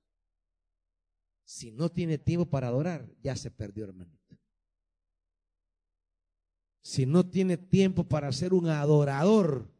[1.43, 4.39] Si no tiene tiempo para adorar, ya se perdió, hermanito.
[6.82, 9.72] Si no tiene tiempo para ser un adorador,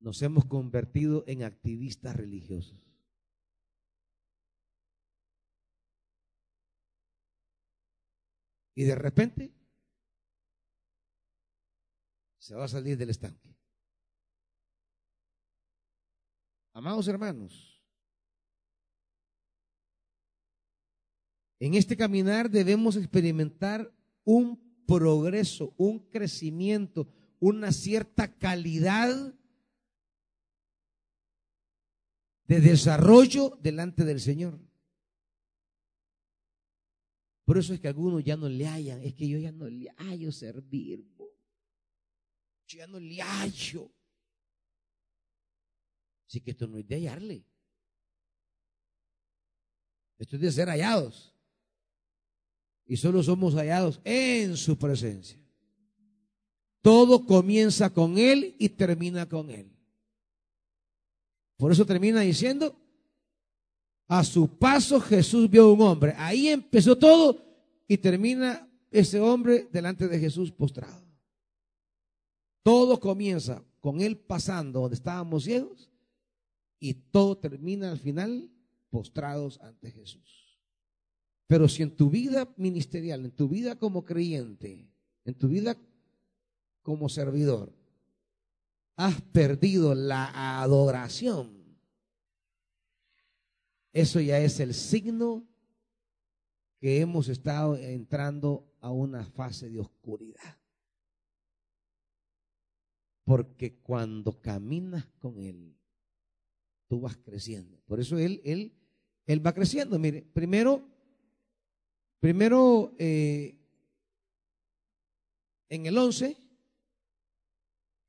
[0.00, 2.78] nos hemos convertido en activistas religiosos.
[8.74, 9.52] Y de repente
[12.38, 13.53] se va a salir del estanque.
[16.76, 17.80] Amados hermanos,
[21.60, 23.94] en este caminar debemos experimentar
[24.24, 27.06] un progreso, un crecimiento,
[27.38, 29.32] una cierta calidad
[32.48, 34.58] de desarrollo delante del Señor.
[37.44, 39.90] Por eso es que algunos ya no le hallan, es que yo ya no le
[39.96, 41.06] hallo servir.
[42.66, 43.92] Yo ya no le hallo.
[46.34, 47.44] Así que esto no es de hallarle.
[50.18, 51.32] Esto es de ser hallados.
[52.86, 55.38] Y solo somos hallados en su presencia.
[56.82, 59.70] Todo comienza con Él y termina con Él.
[61.56, 62.76] Por eso termina diciendo,
[64.08, 66.14] a su paso Jesús vio a un hombre.
[66.16, 67.46] Ahí empezó todo
[67.86, 71.06] y termina ese hombre delante de Jesús postrado.
[72.64, 75.93] Todo comienza con Él pasando donde estábamos ciegos
[76.84, 78.50] y todo termina al final
[78.90, 80.60] postrados ante Jesús.
[81.46, 84.86] Pero si en tu vida ministerial, en tu vida como creyente,
[85.24, 85.78] en tu vida
[86.82, 87.72] como servidor,
[88.96, 91.78] has perdido la adoración,
[93.94, 95.48] eso ya es el signo
[96.80, 100.58] que hemos estado entrando a una fase de oscuridad.
[103.24, 105.73] Porque cuando caminas con Él,
[106.88, 107.80] tú vas creciendo.
[107.86, 108.72] Por eso él, él,
[109.26, 109.98] él va creciendo.
[109.98, 110.86] Mire, primero,
[112.20, 113.58] primero eh,
[115.68, 116.36] en el 11,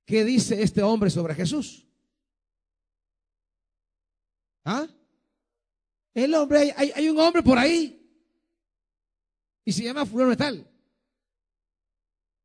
[0.06, 1.88] ¿qué dice este hombre sobre Jesús?
[4.64, 4.88] ¿Ah?
[6.14, 8.02] El hombre, hay, hay un hombre por ahí.
[9.66, 10.60] Y se llama fulano tal.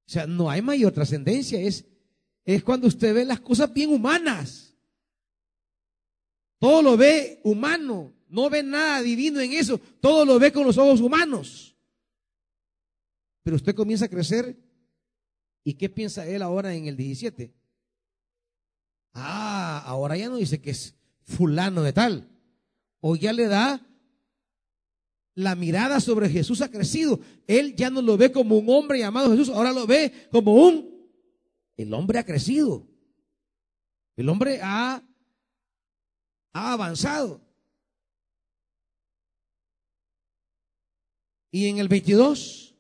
[0.07, 1.61] O sea, no hay mayor trascendencia.
[1.61, 1.85] Es,
[2.45, 4.70] es cuando usted ve las cosas bien humanas.
[6.61, 8.13] Todo lo ve humano.
[8.29, 9.79] No ve nada divino en eso.
[10.01, 11.75] Todo lo ve con los ojos humanos.
[13.43, 14.57] Pero usted comienza a crecer.
[15.65, 17.53] ¿Y qué piensa él ahora en el 17?
[19.13, 22.29] Ah, ahora ya no dice que es fulano de tal.
[23.01, 23.85] O ya le da
[25.35, 27.21] la mirada sobre Jesús ha crecido.
[27.47, 30.91] Él ya no lo ve como un hombre llamado Jesús, ahora lo ve como un...
[31.77, 32.87] El hombre ha crecido.
[34.17, 35.03] El hombre ha,
[36.53, 37.41] ha avanzado.
[41.53, 42.77] Y en el 22,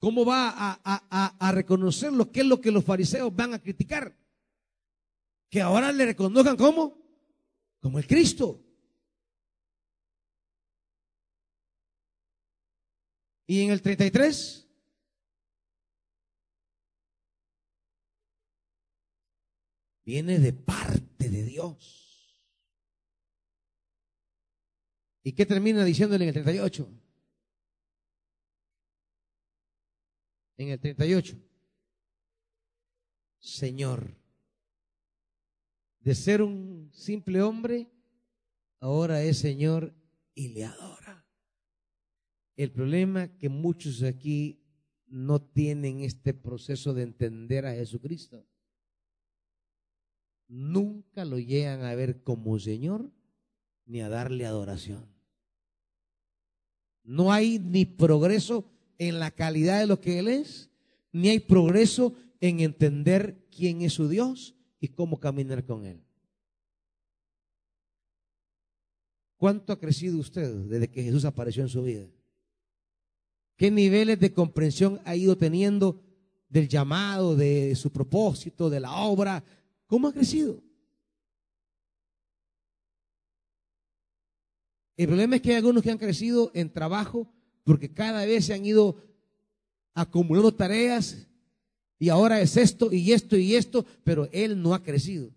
[0.00, 3.60] ¿cómo va a, a, a, reconocer lo que es lo que los fariseos van a
[3.60, 4.16] criticar?
[5.48, 6.98] Que ahora le reconozcan como,
[7.80, 8.60] como el Cristo.
[13.46, 14.63] Y en el 33,
[20.04, 22.04] viene de parte de Dios.
[25.22, 26.88] ¿Y qué termina diciéndole en el 38?
[30.58, 31.36] En el 38.
[33.38, 34.14] Señor,
[36.00, 37.90] de ser un simple hombre,
[38.80, 39.94] ahora es Señor
[40.34, 41.26] y le adora.
[42.56, 44.62] El problema que muchos aquí
[45.06, 48.46] no tienen este proceso de entender a Jesucristo.
[50.48, 53.10] Nunca lo llegan a ver como Señor
[53.86, 55.06] ni a darle adoración.
[57.02, 58.64] No hay ni progreso
[58.98, 60.70] en la calidad de lo que Él es,
[61.12, 66.02] ni hay progreso en entender quién es su Dios y cómo caminar con Él.
[69.36, 72.06] ¿Cuánto ha crecido usted desde que Jesús apareció en su vida?
[73.56, 76.00] ¿Qué niveles de comprensión ha ido teniendo
[76.48, 79.44] del llamado, de su propósito, de la obra?
[79.94, 80.60] ¿Cómo ha crecido?
[84.96, 88.54] El problema es que hay algunos que han crecido en trabajo porque cada vez se
[88.54, 88.96] han ido
[89.94, 91.28] acumulando tareas
[92.00, 95.30] y ahora es esto y esto y esto, pero él no ha crecido.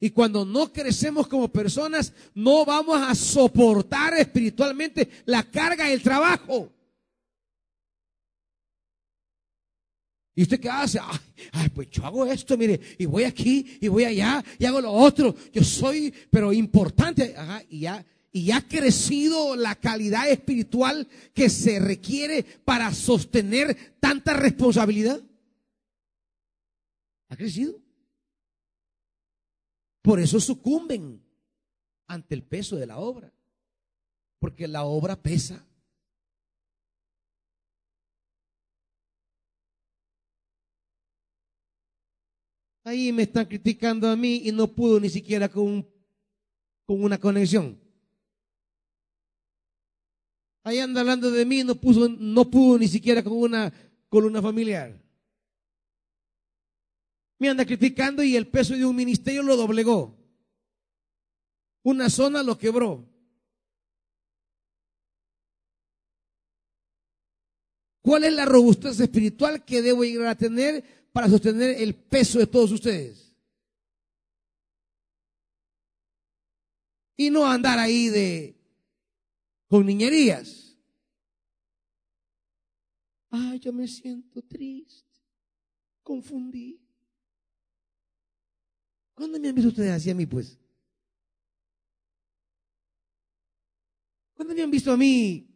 [0.00, 6.72] Y cuando no crecemos como personas, no vamos a soportar espiritualmente la carga del trabajo.
[10.36, 11.00] ¿Y usted qué hace?
[11.50, 14.92] Ay, pues yo hago esto, mire, y voy aquí, y voy allá, y hago lo
[14.92, 15.34] otro.
[15.52, 17.34] Yo soy, pero importante.
[17.68, 18.04] Y ya
[18.36, 25.22] y ha crecido la calidad espiritual que se requiere para sostener tanta responsabilidad?
[27.30, 27.80] ¿Ha crecido?
[30.02, 31.24] Por eso sucumben
[32.08, 33.32] ante el peso de la obra,
[34.38, 35.66] porque la obra pesa.
[42.86, 45.84] Ahí me están criticando a mí y no pudo ni siquiera con,
[46.84, 47.76] con una conexión.
[50.62, 53.72] Ahí anda hablando de mí, no, puso, no pudo ni siquiera con una
[54.08, 55.02] columna familiar.
[57.40, 60.16] Me anda criticando y el peso de un ministerio lo doblegó.
[61.82, 63.04] Una zona lo quebró.
[68.00, 72.46] ¿Cuál es la robustez espiritual que debo llegar a tener para sostener el peso de
[72.46, 73.34] todos ustedes?
[77.16, 78.54] Y no andar ahí de
[79.66, 80.76] con niñerías.
[83.30, 85.18] Ay, yo me siento triste,
[86.02, 86.82] confundí.
[89.14, 90.58] ¿Cuándo me han visto ustedes así a mí, pues?
[94.34, 95.48] ¿Cuándo me han visto a mí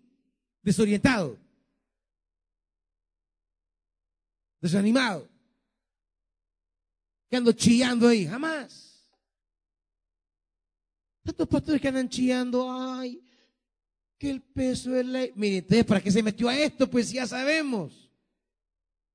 [0.63, 1.39] desorientado?
[4.63, 5.30] Desanimado.
[7.31, 9.09] Que ando chillando ahí, jamás.
[11.23, 13.23] Tantos pastores que andan chillando, ay,
[14.19, 15.27] que el peso de la...
[15.37, 16.91] Mire, entonces, ¿para qué se metió a esto?
[16.91, 18.11] Pues ya sabemos.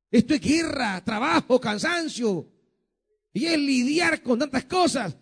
[0.10, 2.50] Esto es guerra, trabajo, cansancio.
[3.34, 5.16] Y es lidiar con tantas cosas.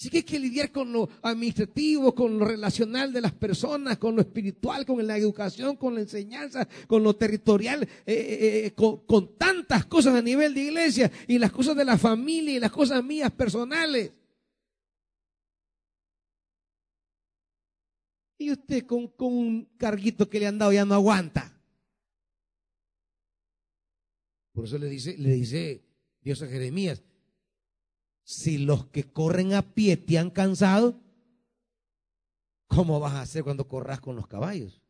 [0.00, 4.16] Así que hay que lidiar con lo administrativo, con lo relacional de las personas, con
[4.16, 9.04] lo espiritual, con la educación, con la enseñanza, con lo territorial, eh, eh, eh, con,
[9.04, 12.70] con tantas cosas a nivel de iglesia y las cosas de la familia y las
[12.72, 14.10] cosas mías personales.
[18.38, 21.60] Y usted con, con un carguito que le han dado ya no aguanta.
[24.52, 25.84] Por eso le dice, le dice
[26.22, 27.02] Dios a Jeremías,
[28.30, 31.00] si los que corren a pie te han cansado,
[32.68, 34.80] ¿cómo vas a hacer cuando corras con los caballos?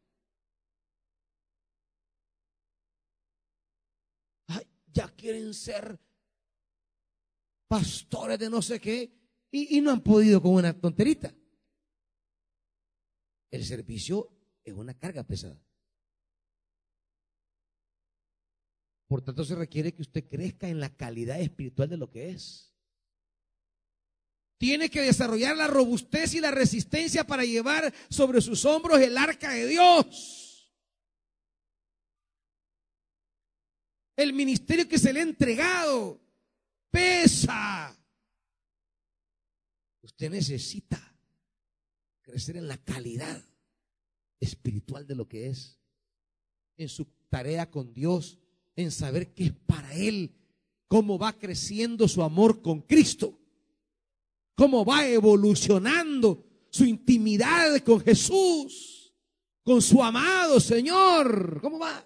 [4.46, 5.98] Ay, ya quieren ser
[7.66, 9.10] pastores de no sé qué
[9.50, 11.34] y, y no han podido con una tonterita.
[13.50, 14.28] El servicio
[14.62, 15.58] es una carga pesada.
[19.06, 22.69] Por tanto, se requiere que usted crezca en la calidad espiritual de lo que es
[24.60, 29.54] tiene que desarrollar la robustez y la resistencia para llevar sobre sus hombros el arca
[29.54, 30.70] de Dios.
[34.14, 36.20] El ministerio que se le ha entregado
[36.90, 37.98] pesa.
[40.02, 41.00] Usted necesita
[42.20, 43.42] crecer en la calidad
[44.40, 45.80] espiritual de lo que es,
[46.76, 48.38] en su tarea con Dios,
[48.76, 50.36] en saber qué es para Él,
[50.86, 53.39] cómo va creciendo su amor con Cristo
[54.54, 59.14] cómo va evolucionando su intimidad con Jesús,
[59.62, 61.60] con su amado Señor.
[61.60, 62.04] ¿Cómo va?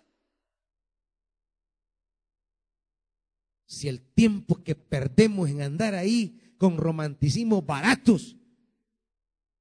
[3.66, 8.36] Si el tiempo que perdemos en andar ahí con romanticismos baratos,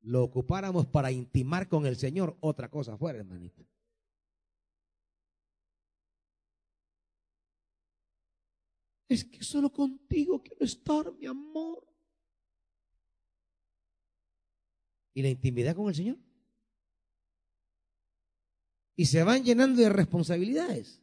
[0.01, 3.65] lo ocupáramos para intimar con el Señor, otra cosa fuera, hermanito.
[9.07, 11.93] Es que solo contigo quiero estar, mi amor.
[15.14, 16.18] Y la intimidad con el Señor.
[18.95, 21.02] Y se van llenando de responsabilidades.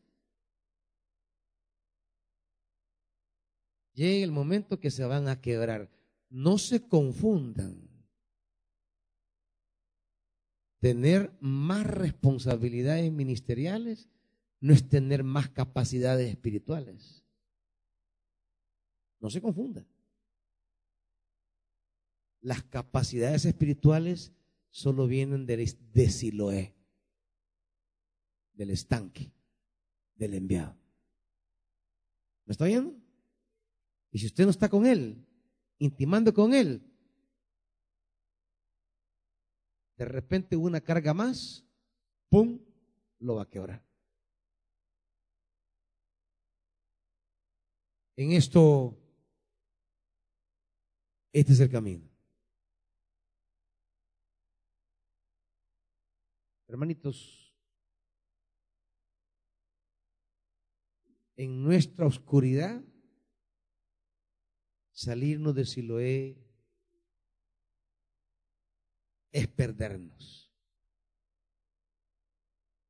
[3.95, 5.91] Llega el momento que se van a quebrar.
[6.29, 7.89] No se confundan.
[10.79, 14.09] Tener más responsabilidades ministeriales
[14.61, 17.25] no es tener más capacidades espirituales.
[19.19, 19.87] No se confundan
[22.41, 24.33] las capacidades espirituales
[24.71, 25.57] solo vienen de,
[25.93, 26.75] de Siloé,
[28.53, 29.33] del estanque,
[30.15, 30.77] del enviado.
[32.45, 32.97] ¿Me está oyendo?
[34.11, 35.25] Y si usted no está con él,
[35.79, 36.83] intimando con él,
[39.97, 41.65] de repente una carga más,
[42.29, 42.59] ¡pum!,
[43.19, 43.85] lo va a quebrar.
[48.17, 48.99] En esto,
[51.33, 52.10] este es el camino.
[56.71, 57.53] Hermanitos,
[61.35, 62.81] en nuestra oscuridad,
[64.93, 66.39] salirnos de Siloé
[69.33, 70.55] es perdernos.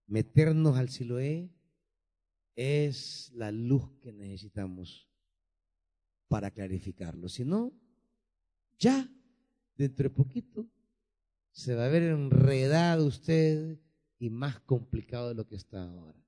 [0.06, 1.50] Meternos al Siloé
[2.56, 5.08] es la luz que necesitamos
[6.28, 7.30] para clarificarlo.
[7.30, 7.72] Si no,
[8.78, 9.10] ya
[9.74, 10.68] dentro de poquito
[11.52, 13.78] se va a ver enredado usted
[14.18, 16.18] y más complicado de lo que está ahora.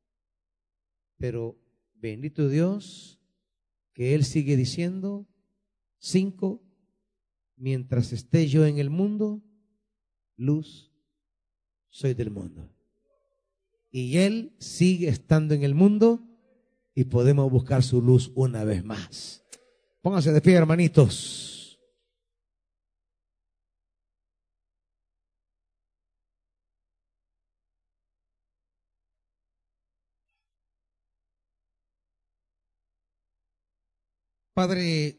[1.18, 1.58] Pero
[1.94, 3.20] bendito Dios,
[3.92, 5.26] que Él sigue diciendo,
[5.98, 6.62] cinco,
[7.56, 9.42] mientras esté yo en el mundo,
[10.36, 10.90] luz
[11.90, 12.68] soy del mundo.
[13.90, 16.26] Y Él sigue estando en el mundo
[16.94, 19.44] y podemos buscar su luz una vez más.
[20.00, 21.51] Pónganse de pie, hermanitos.
[34.54, 35.18] Padre,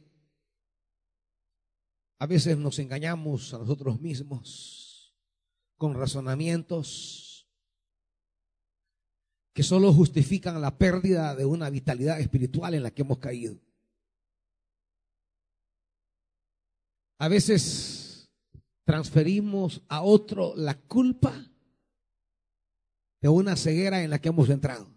[2.19, 5.15] a veces nos engañamos a nosotros mismos
[5.77, 7.49] con razonamientos
[9.53, 13.59] que solo justifican la pérdida de una vitalidad espiritual en la que hemos caído.
[17.17, 18.29] A veces
[18.83, 21.33] transferimos a otro la culpa
[23.21, 24.87] de una ceguera en la que hemos entrado.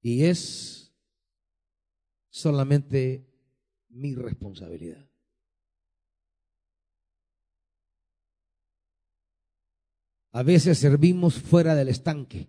[0.00, 0.85] Y es
[2.36, 3.26] solamente
[3.88, 5.08] mi responsabilidad.
[10.32, 12.46] A veces servimos fuera del estanque.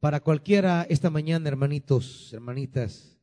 [0.00, 3.16] Para cualquiera esta mañana, hermanitos, hermanitas,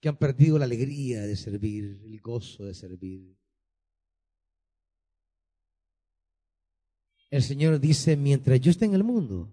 [0.00, 3.36] que han perdido la alegría de servir, el gozo de servir,
[7.30, 9.52] El Señor dice, mientras yo esté en el mundo,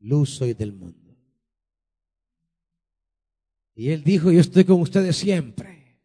[0.00, 1.16] luz soy del mundo.
[3.74, 5.98] Y Él dijo, yo estoy con ustedes siempre.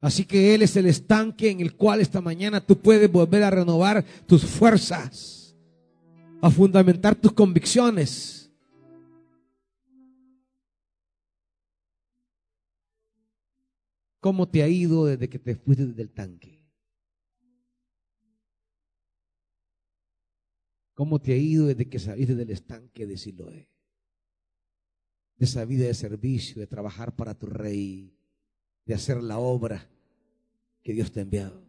[0.00, 3.50] Así que Él es el estanque en el cual esta mañana tú puedes volver a
[3.50, 5.56] renovar tus fuerzas,
[6.40, 8.50] a fundamentar tus convicciones.
[14.20, 16.57] ¿Cómo te ha ido desde que te fuiste del tanque?
[20.98, 23.68] ¿Cómo te ha ido desde que saliste del estanque de Siloé?
[25.36, 28.18] De esa vida de servicio, de trabajar para tu rey,
[28.84, 29.88] de hacer la obra
[30.82, 31.62] que Dios te ha enviado.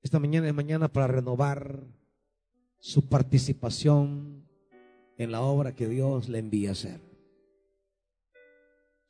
[0.00, 1.82] Esta mañana es mañana para renovar
[2.78, 4.46] su participación
[5.18, 7.11] en la obra que Dios le envía a hacer.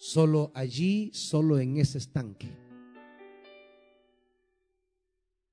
[0.03, 2.51] Solo allí, solo en ese estanque.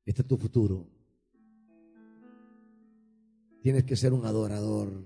[0.08, 0.88] Este es tu futuro.
[3.62, 5.06] Tienes que ser un adorador.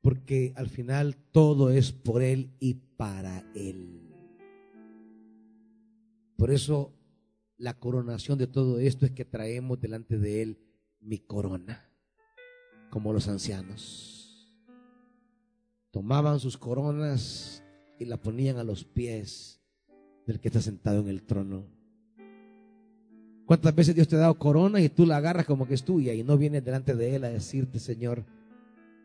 [0.00, 4.14] Porque al final todo es por Él y para Él.
[6.36, 6.92] Por eso
[7.56, 10.58] la coronación de todo esto es que traemos delante de Él
[11.00, 11.90] mi corona,
[12.90, 14.15] como los ancianos
[15.96, 17.64] tomaban sus coronas
[17.98, 19.62] y la ponían a los pies
[20.26, 21.64] del que está sentado en el trono.
[23.46, 26.12] ¿Cuántas veces Dios te ha dado corona y tú la agarras como que es tuya
[26.12, 28.26] y no vienes delante de Él a decirte, Señor,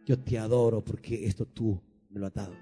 [0.06, 2.56] yo te adoro porque esto tú me lo has dado?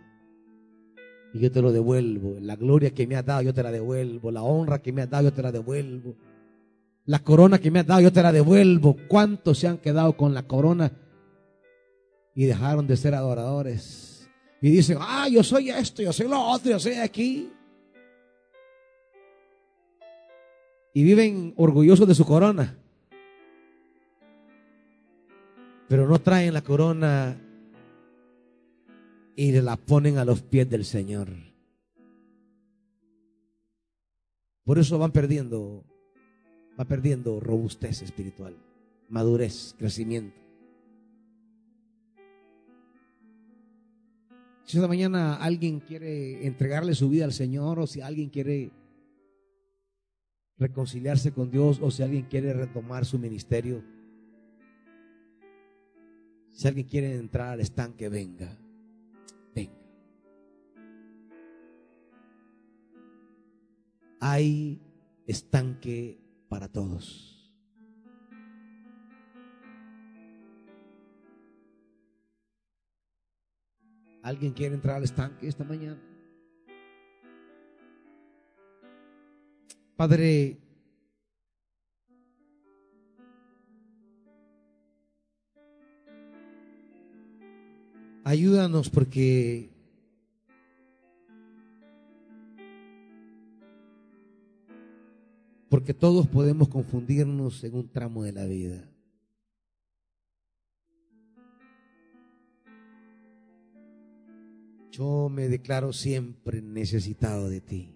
[1.34, 2.38] Y yo te lo devuelvo.
[2.40, 4.30] La gloria que me has dado, yo te la devuelvo.
[4.30, 6.14] La honra que me has dado, yo te la devuelvo.
[7.06, 8.96] La corona que me has dado, yo te la devuelvo.
[9.08, 10.92] ¿Cuántos se han quedado con la corona
[12.36, 14.09] y dejaron de ser adoradores?
[14.62, 17.50] Y dicen, ah, yo soy esto, yo soy lo otro, yo soy aquí.
[20.94, 22.78] Y viven orgullosos de su corona.
[25.88, 27.38] Pero no traen la corona
[29.36, 31.30] y la ponen a los pies del Señor.
[34.66, 35.84] Por eso van perdiendo,
[36.80, 38.56] va perdiendo robustez espiritual,
[39.08, 40.39] madurez, crecimiento.
[44.70, 48.70] Si esta mañana alguien quiere entregarle su vida al Señor o si alguien quiere
[50.60, 53.84] reconciliarse con Dios o si alguien quiere retomar su ministerio,
[56.52, 58.60] si alguien quiere entrar al estanque, venga,
[59.56, 59.74] venga.
[64.20, 64.80] Hay
[65.26, 67.39] estanque para todos.
[74.30, 76.00] ¿Alguien quiere entrar al estanque esta mañana?
[79.96, 80.60] Padre,
[88.24, 89.72] ayúdanos porque
[95.70, 98.89] porque todos podemos confundirnos en un tramo de la vida.
[105.00, 107.96] Yo me declaro siempre necesitado de ti.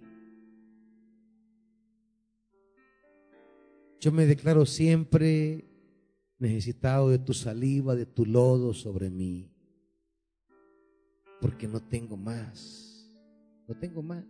[3.99, 5.65] Yo me declaro siempre
[6.39, 9.51] necesitado de tu saliva, de tu lodo sobre mí.
[11.41, 13.13] Porque no tengo más.
[13.67, 14.23] No tengo más.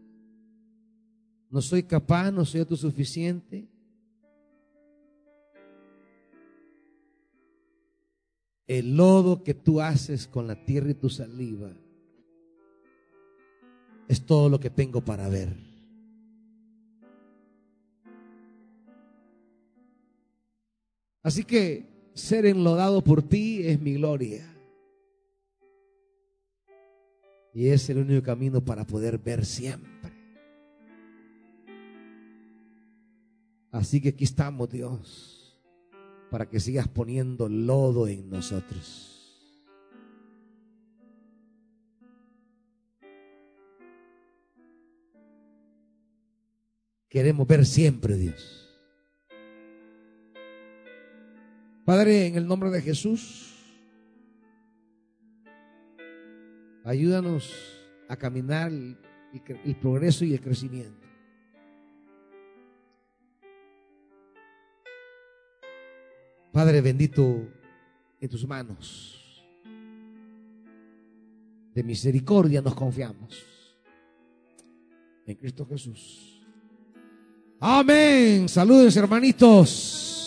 [1.52, 3.70] No soy capaz, no soy autosuficiente.
[8.66, 11.72] El lodo que tú haces con la tierra y tu saliva
[14.08, 15.56] es todo lo que tengo para ver.
[21.24, 24.50] Así que ser enlodado por ti es mi gloria.
[27.54, 30.12] Y es el único camino para poder ver siempre.
[33.72, 35.60] Así que aquí estamos, Dios,
[36.30, 39.13] para que sigas poniendo lodo en nosotros.
[47.14, 48.60] Queremos ver siempre, Dios.
[51.86, 53.54] Padre, en el nombre de Jesús,
[56.84, 57.54] ayúdanos
[58.10, 58.98] a caminar el,
[59.80, 61.08] progreso y el crecimiento.
[66.52, 67.48] Padre bendito,
[68.20, 69.20] en tus manos
[71.76, 73.46] de misericordia nos confiamos.
[75.26, 76.33] En Cristo Jesús.
[77.66, 78.50] Amén.
[78.50, 80.23] Saludos hermanitos.